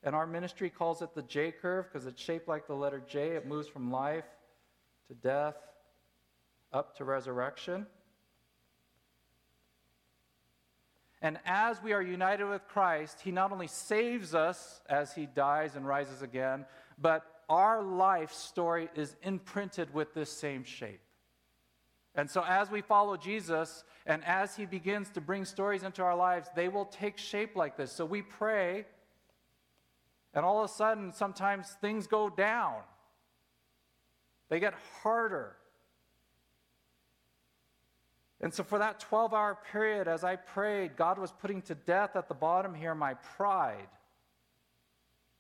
and 0.03 0.15
our 0.15 0.25
ministry 0.25 0.69
calls 0.69 1.01
it 1.01 1.13
the 1.13 1.21
J 1.23 1.51
curve 1.51 1.88
because 1.91 2.05
it's 2.05 2.21
shaped 2.21 2.47
like 2.47 2.67
the 2.67 2.75
letter 2.75 3.01
J. 3.07 3.29
It 3.29 3.47
moves 3.47 3.67
from 3.67 3.91
life 3.91 4.25
to 5.07 5.13
death 5.13 5.55
up 6.71 6.95
to 6.97 7.03
resurrection. 7.03 7.85
And 11.21 11.38
as 11.45 11.83
we 11.83 11.91
are 11.91 12.01
united 12.01 12.45
with 12.45 12.65
Christ, 12.67 13.19
He 13.21 13.31
not 13.31 13.51
only 13.51 13.67
saves 13.67 14.33
us 14.33 14.81
as 14.88 15.13
He 15.13 15.25
dies 15.25 15.75
and 15.75 15.85
rises 15.85 16.21
again, 16.21 16.65
but 16.97 17.25
our 17.49 17.83
life 17.83 18.31
story 18.31 18.89
is 18.95 19.15
imprinted 19.23 19.93
with 19.93 20.13
this 20.13 20.31
same 20.31 20.63
shape. 20.63 21.01
And 22.15 22.29
so, 22.29 22.43
as 22.47 22.71
we 22.71 22.81
follow 22.81 23.17
Jesus 23.17 23.83
and 24.05 24.23
as 24.23 24.55
He 24.55 24.65
begins 24.65 25.09
to 25.12 25.21
bring 25.21 25.45
stories 25.45 25.83
into 25.83 26.03
our 26.03 26.15
lives, 26.15 26.49
they 26.55 26.69
will 26.69 26.85
take 26.85 27.17
shape 27.17 27.55
like 27.55 27.75
this. 27.75 27.91
So, 27.91 28.05
we 28.05 28.21
pray, 28.21 28.85
and 30.34 30.46
all 30.46 30.63
of 30.63 30.70
a 30.70 30.74
sudden, 30.74 31.12
sometimes 31.13 31.76
things 31.82 32.08
go 32.08 32.30
down, 32.30 32.76
they 34.50 34.60
get 34.60 34.74
harder. 35.02 35.56
And 38.42 38.54
so, 38.54 38.63
for 38.63 38.80
that 38.80 39.00
12 39.02 39.34
hour 39.34 39.58
period, 39.72 40.08
as 40.08 40.24
I 40.24 40.38
prayed, 40.38 40.96
God 40.96 41.18
was 41.18 41.32
putting 41.32 41.62
to 41.63 41.76
death 41.76 42.15
at 42.15 42.30
the 42.30 42.34
bottom 42.34 42.74
here 42.74 42.96
my 42.96 43.15
pride, 43.15 43.89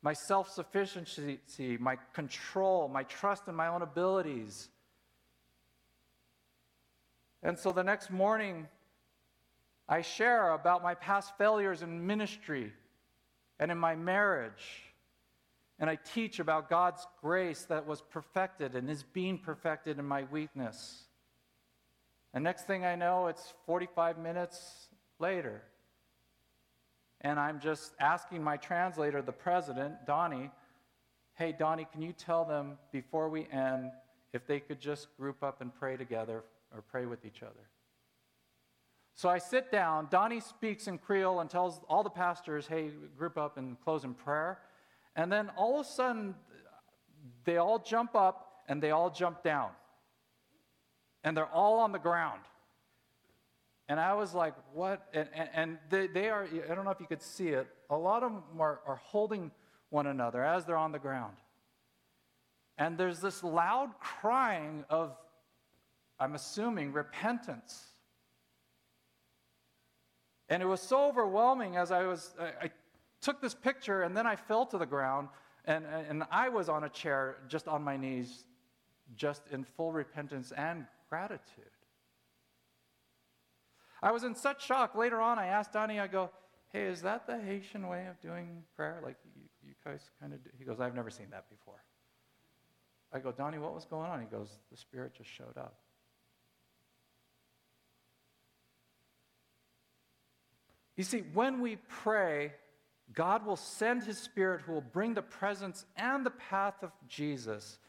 my 0.01 0.13
self 0.13 0.49
sufficiency, 0.49 1.39
my 1.79 1.97
control, 2.13 2.89
my 2.89 3.03
trust 3.03 3.47
in 3.47 3.55
my 3.55 3.67
own 3.67 3.83
abilities. 3.83 4.69
And 7.41 7.57
so 7.57 7.71
the 7.71 7.83
next 7.83 8.11
morning, 8.11 8.67
I 9.87 10.01
share 10.01 10.51
about 10.51 10.83
my 10.83 10.93
past 10.93 11.37
failures 11.37 11.83
in 11.83 12.05
ministry 12.05 12.73
and 13.59 13.71
in 13.71 13.77
my 13.77 13.95
marriage. 13.95 14.83
And 15.79 15.89
I 15.89 15.95
teach 15.95 16.39
about 16.39 16.69
God's 16.69 17.05
grace 17.21 17.63
that 17.69 17.87
was 17.87 18.01
perfected 18.01 18.75
and 18.75 18.89
is 18.89 19.03
being 19.03 19.37
perfected 19.37 19.97
in 19.97 20.05
my 20.05 20.23
weakness. 20.31 21.03
And 22.33 22.43
next 22.43 22.67
thing 22.67 22.85
I 22.85 22.95
know, 22.95 23.27
it's 23.27 23.53
45 23.65 24.17
minutes 24.17 24.87
later. 25.19 25.61
And 27.21 27.39
I'm 27.39 27.59
just 27.59 27.93
asking 27.99 28.43
my 28.43 28.57
translator, 28.57 29.21
the 29.21 29.31
president, 29.31 30.05
Donnie, 30.05 30.51
hey, 31.35 31.53
Donnie, 31.57 31.87
can 31.91 32.01
you 32.01 32.13
tell 32.13 32.45
them 32.45 32.77
before 32.91 33.29
we 33.29 33.47
end 33.51 33.91
if 34.33 34.45
they 34.45 34.59
could 34.59 34.79
just 34.79 35.15
group 35.17 35.41
up 35.43 35.61
and 35.61 35.73
pray 35.73 35.97
together 35.97 36.43
or 36.73 36.81
pray 36.81 37.05
with 37.05 37.25
each 37.25 37.41
other? 37.41 37.69
So 39.19 39.27
I 39.27 39.37
sit 39.37 39.69
down. 39.69 40.07
Donnie 40.09 40.39
speaks 40.39 40.87
in 40.87 40.97
Creole 40.97 41.41
and 41.41 41.49
tells 41.49 41.81
all 41.89 42.03
the 42.03 42.09
pastors, 42.09 42.67
hey, 42.67 42.91
group 43.17 43.37
up 43.37 43.57
and 43.57 43.77
close 43.81 44.05
in 44.05 44.13
prayer. 44.13 44.59
And 45.17 45.29
then 45.29 45.51
all 45.57 45.77
of 45.77 45.85
a 45.85 45.89
sudden, 45.89 46.35
they 47.43 47.57
all 47.57 47.79
jump 47.79 48.15
up 48.15 48.61
and 48.69 48.81
they 48.81 48.91
all 48.91 49.09
jump 49.09 49.43
down 49.43 49.71
and 51.25 51.35
they're 51.35 51.53
all 51.53 51.79
on 51.79 51.91
the 51.91 51.99
ground. 51.99 52.39
And 53.89 53.99
I 53.99 54.13
was 54.13 54.33
like, 54.33 54.53
what? 54.73 55.05
And, 55.13 55.27
and, 55.33 55.49
and 55.53 55.77
they, 55.89 56.07
they, 56.07 56.29
are, 56.29 56.47
I 56.71 56.73
don't 56.73 56.85
know 56.85 56.91
if 56.91 57.01
you 57.01 57.07
could 57.07 57.21
see 57.21 57.49
it, 57.49 57.67
a 57.89 57.97
lot 57.97 58.23
of 58.23 58.31
them 58.31 58.61
are, 58.61 58.79
are 58.87 59.01
holding 59.03 59.51
one 59.89 60.07
another 60.07 60.45
as 60.45 60.63
they're 60.63 60.77
on 60.77 60.93
the 60.93 60.97
ground. 60.97 61.35
And 62.77 62.97
there's 62.97 63.19
this 63.19 63.43
loud 63.43 63.89
crying 63.99 64.85
of, 64.89 65.11
I'm 66.17 66.35
assuming, 66.35 66.93
repentance. 66.93 67.83
And 70.49 70.63
it 70.63 70.65
was 70.65 70.81
so 70.81 71.07
overwhelming 71.07 71.77
as 71.77 71.91
I 71.91 72.03
was, 72.03 72.33
I, 72.39 72.65
I 72.65 72.71
took 73.21 73.41
this 73.41 73.53
picture 73.53 74.01
and 74.01 74.17
then 74.17 74.25
I 74.25 74.35
fell 74.35 74.65
to 74.67 74.77
the 74.77 74.85
ground 74.85 75.29
and, 75.65 75.85
and 75.85 76.23
I 76.31 76.49
was 76.49 76.69
on 76.69 76.83
a 76.83 76.89
chair 76.89 77.37
just 77.47 77.67
on 77.67 77.83
my 77.83 77.97
knees, 77.97 78.45
just 79.15 79.43
in 79.51 79.63
full 79.63 79.91
repentance 79.91 80.51
and 80.51 80.85
gratitude. 81.09 81.65
I 84.01 84.11
was 84.11 84.23
in 84.23 84.33
such 84.33 84.65
shock. 84.65 84.95
Later 84.95 85.19
on, 85.21 85.37
I 85.37 85.47
asked 85.47 85.73
Donnie, 85.73 85.99
I 85.99 86.07
go, 86.07 86.31
hey, 86.71 86.83
is 86.83 87.01
that 87.01 87.27
the 87.27 87.37
Haitian 87.37 87.87
way 87.87 88.07
of 88.07 88.19
doing 88.21 88.63
prayer? 88.75 89.01
Like 89.03 89.17
you, 89.35 89.43
you 89.67 89.73
guys 89.85 90.09
kind 90.19 90.33
of 90.33 90.43
do? 90.43 90.49
He 90.57 90.63
goes, 90.63 90.79
I've 90.79 90.95
never 90.95 91.09
seen 91.09 91.27
that 91.31 91.49
before. 91.49 91.83
I 93.11 93.19
go, 93.19 93.31
Donnie, 93.31 93.57
what 93.57 93.73
was 93.73 93.85
going 93.85 94.09
on? 94.09 94.19
He 94.19 94.27
goes, 94.27 94.59
the 94.71 94.77
Spirit 94.77 95.13
just 95.15 95.29
showed 95.29 95.57
up. 95.57 95.75
You 100.99 101.05
see, 101.05 101.23
when 101.33 101.61
we 101.61 101.77
pray, 101.87 102.51
God 103.13 103.45
will 103.45 103.55
send 103.55 104.03
His 104.03 104.17
Spirit 104.17 104.59
who 104.59 104.73
will 104.73 104.81
bring 104.81 105.13
the 105.13 105.21
presence 105.21 105.85
and 105.95 106.25
the 106.25 106.31
path 106.31 106.83
of 106.83 106.91
Jesus 107.07 107.79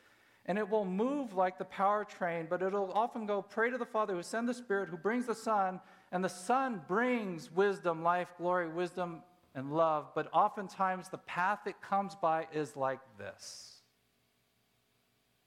and 0.46 0.58
it 0.58 0.68
will 0.68 0.84
move 0.84 1.34
like 1.34 1.58
the 1.58 1.64
power 1.64 2.04
train, 2.04 2.46
but 2.48 2.62
it'll 2.62 2.92
often 2.92 3.26
go, 3.26 3.42
Pray 3.42 3.70
to 3.70 3.78
the 3.78 3.84
Father 3.84 4.14
who 4.14 4.22
sends 4.22 4.48
the 4.48 4.54
Spirit, 4.54 4.88
who 4.88 4.96
brings 4.96 5.26
the 5.26 5.34
Son, 5.34 5.80
and 6.12 6.24
the 6.24 6.28
Son 6.28 6.80
brings 6.88 7.52
wisdom, 7.52 8.02
life, 8.02 8.28
glory, 8.38 8.68
wisdom, 8.68 9.22
and 9.54 9.72
love. 9.72 10.06
But 10.14 10.28
oftentimes 10.32 11.08
the 11.08 11.18
path 11.18 11.66
it 11.66 11.80
comes 11.82 12.14
by 12.14 12.46
is 12.52 12.76
like 12.76 13.00
this. 13.18 13.82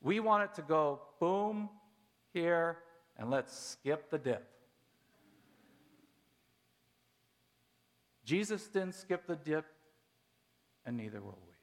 We 0.02 0.20
want 0.20 0.44
it 0.44 0.54
to 0.56 0.62
go 0.62 1.02
boom, 1.20 1.70
here, 2.34 2.80
and 3.18 3.30
let's 3.30 3.58
skip 3.58 4.10
the 4.10 4.18
dip. 4.18 4.53
Jesus 8.26 8.68
didn't 8.68 8.96
skip 8.96 9.28
the 9.28 9.36
dip, 9.36 9.66
and 10.86 10.98
neither 10.98 11.22
will 11.22 11.38
we. 11.46 11.54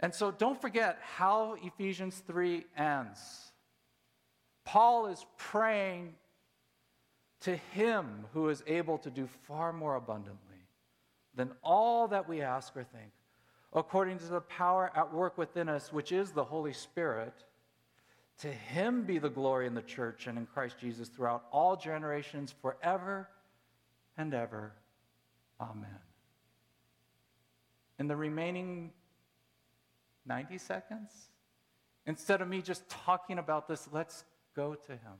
And 0.00 0.14
so 0.14 0.30
don't 0.30 0.60
forget 0.60 0.98
how 1.02 1.56
Ephesians 1.62 2.22
3 2.26 2.64
ends. 2.76 3.52
Paul 4.64 5.06
is 5.06 5.24
praying 5.36 6.14
to 7.40 7.56
him 7.56 8.26
who 8.32 8.48
is 8.48 8.62
able 8.66 8.98
to 8.98 9.10
do 9.10 9.28
far 9.46 9.72
more 9.72 9.96
abundantly 9.96 10.38
than 11.34 11.52
all 11.62 12.08
that 12.08 12.28
we 12.28 12.42
ask 12.42 12.76
or 12.76 12.84
think, 12.84 13.12
according 13.72 14.18
to 14.18 14.26
the 14.26 14.40
power 14.40 14.92
at 14.94 15.12
work 15.12 15.38
within 15.38 15.68
us, 15.68 15.92
which 15.92 16.12
is 16.12 16.32
the 16.32 16.44
Holy 16.44 16.72
Spirit. 16.72 17.32
To 18.40 18.48
him 18.48 19.02
be 19.02 19.18
the 19.18 19.30
glory 19.30 19.66
in 19.66 19.74
the 19.74 19.82
church 19.82 20.26
and 20.26 20.38
in 20.38 20.46
Christ 20.46 20.78
Jesus 20.78 21.08
throughout 21.08 21.44
all 21.50 21.74
generations, 21.74 22.54
forever 22.62 23.28
and 24.18 24.34
ever. 24.34 24.72
Amen. 25.60 25.88
In 27.98 28.08
the 28.08 28.16
remaining 28.16 28.90
90 30.26 30.58
seconds? 30.58 31.10
Instead 32.06 32.42
of 32.42 32.48
me 32.48 32.60
just 32.60 32.88
talking 32.88 33.38
about 33.38 33.68
this, 33.68 33.88
let's 33.92 34.24
go 34.54 34.74
to 34.74 34.92
Him. 34.92 35.14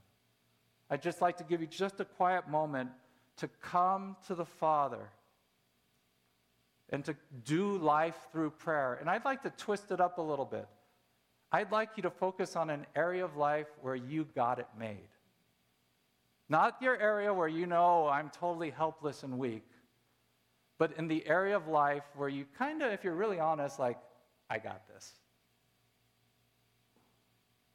I'd 0.91 1.03
just 1.03 1.21
like 1.21 1.37
to 1.39 1.45
give 1.45 1.61
you 1.61 1.67
just 1.67 2.01
a 2.01 2.05
quiet 2.05 2.49
moment 2.49 2.91
to 3.39 3.49
come 3.61 4.17
to 4.27 4.35
the 4.35 4.45
Father 4.45 5.11
and 6.91 7.05
to 7.05 7.15
do 7.45 7.77
life 7.77 8.17
through 8.33 8.51
prayer. 8.51 8.95
And 8.95 9.11
I'd 9.11 9.25
like 9.25 9.43
to 9.43 9.51
twist 9.51 9.91
it 9.91 10.01
up 10.01 10.19
a 10.19 10.23
little 10.23 10.45
bit. 10.45 10.67
I'd 11.53 11.71
like 11.71 11.91
you 11.97 12.03
to 12.03 12.11
focus 12.11 12.57
on 12.57 12.71
an 12.71 12.87
area 12.95 13.25
of 13.25 13.37
life 13.37 13.69
where 13.81 13.95
you 13.95 14.27
got 14.35 14.59
it 14.59 14.67
made. 14.79 15.09
Not 16.49 16.81
your 16.81 16.99
area 16.99 17.33
where 17.33 17.49
you 17.49 17.67
know 17.67 18.07
oh, 18.07 18.09
I'm 18.09 18.31
totally 18.31 18.71
helpless 18.71 19.23
and 19.23 19.39
weak, 19.39 19.67
but 20.79 20.93
in 20.97 21.09
the 21.09 21.27
area 21.27 21.57
of 21.57 21.69
life 21.69 22.05
where 22.17 22.29
you 22.29 22.47
kind 22.57 22.83
of, 22.83 22.93
if 22.93 23.05
you're 23.05 23.15
really 23.15 23.39
honest, 23.39 23.79
like, 23.79 23.99
I 24.49 24.59
got 24.59 24.89
this. 24.89 25.13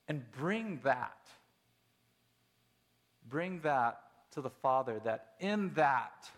And 0.08 0.24
bring 0.32 0.80
that, 0.84 1.28
bring 3.30 3.60
that 3.62 4.02
to 4.32 4.42
the 4.42 4.50
Father, 4.50 5.00
that 5.04 5.34
in 5.40 5.74
that, 5.76 6.30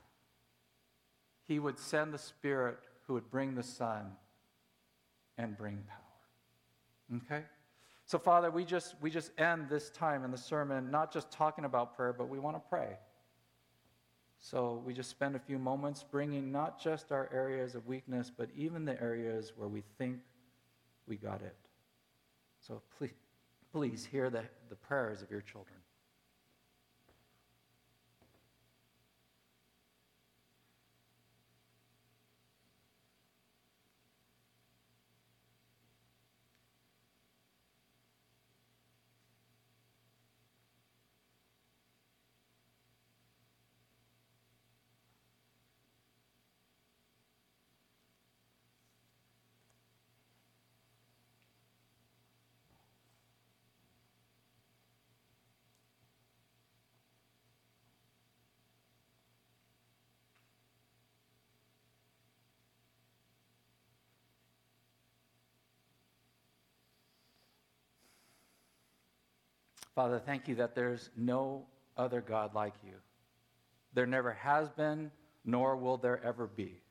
He 1.48 1.60
would 1.60 1.80
send 1.80 2.14
the 2.14 2.18
Spirit 2.18 2.80
who 3.08 3.14
would 3.14 3.32
bring 3.32 3.56
the 3.56 3.64
Son 3.64 4.12
and 5.38 5.58
bring 5.58 5.84
power. 5.88 7.22
Okay? 7.26 7.46
So, 8.08 8.20
Father, 8.20 8.52
we 8.52 8.66
just, 8.66 8.96
we 9.02 9.10
just 9.10 9.32
end 9.40 9.68
this 9.68 9.90
time 9.90 10.24
in 10.24 10.32
the 10.32 10.38
sermon 10.38 10.92
not 10.92 11.12
just 11.12 11.32
talking 11.32 11.66
about 11.66 11.96
prayer, 11.96 12.14
but 12.14 12.30
we 12.30 12.38
want 12.38 12.56
to 12.56 12.62
pray. 12.70 12.98
So, 14.38 14.84
we 14.86 14.94
just 14.94 15.10
spend 15.10 15.36
a 15.36 15.40
few 15.40 15.58
moments 15.58 16.04
bringing 16.04 16.52
not 16.52 16.80
just 16.80 17.12
our 17.12 17.30
areas 17.34 17.74
of 17.74 17.88
weakness, 17.88 18.32
but 18.36 18.50
even 18.56 18.86
the 18.86 19.02
areas 19.02 19.54
where 19.56 19.68
we 19.68 19.82
think 19.98 20.20
we 21.08 21.16
got 21.16 21.42
it. 21.42 21.56
So, 22.60 22.82
please, 22.96 23.14
please 23.72 24.06
hear 24.06 24.30
the, 24.30 24.44
the 24.70 24.76
prayers 24.76 25.24
of 25.24 25.32
your 25.32 25.42
children. 25.42 25.75
Father, 69.96 70.20
thank 70.20 70.48
you 70.50 70.56
that 70.56 70.76
there's 70.76 71.10
no 71.16 71.66
other 71.96 72.20
God 72.22 72.54
like 72.54 72.74
you. 72.86 72.96
There 73.94 74.06
never 74.06 74.34
has 74.34 74.70
been, 74.70 75.10
nor 75.46 75.78
will 75.78 75.98
there 75.98 76.22
ever 76.24 76.48
be. 76.48 76.82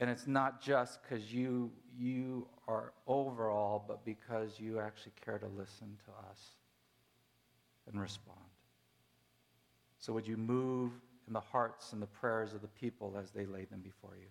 And 0.00 0.08
it's 0.08 0.26
not 0.26 0.62
just 0.62 1.02
because 1.02 1.32
you, 1.32 1.70
you 1.98 2.48
are 2.66 2.92
overall, 3.06 3.84
but 3.86 4.04
because 4.04 4.58
you 4.58 4.80
actually 4.80 5.12
care 5.22 5.38
to 5.38 5.46
listen 5.46 5.96
to 6.06 6.28
us 6.30 6.40
and 7.90 8.00
respond. 8.00 8.38
So 9.98 10.12
would 10.12 10.26
you 10.26 10.36
move 10.36 10.92
in 11.26 11.32
the 11.32 11.40
hearts 11.40 11.92
and 11.92 12.00
the 12.00 12.06
prayers 12.06 12.54
of 12.54 12.62
the 12.62 12.68
people 12.68 13.16
as 13.22 13.30
they 13.30 13.44
lay 13.46 13.64
them 13.64 13.80
before 13.80 14.16
you? 14.18 14.28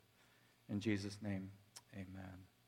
In 0.69 0.79
Jesus' 0.79 1.17
name, 1.21 1.49
amen. 1.93 2.33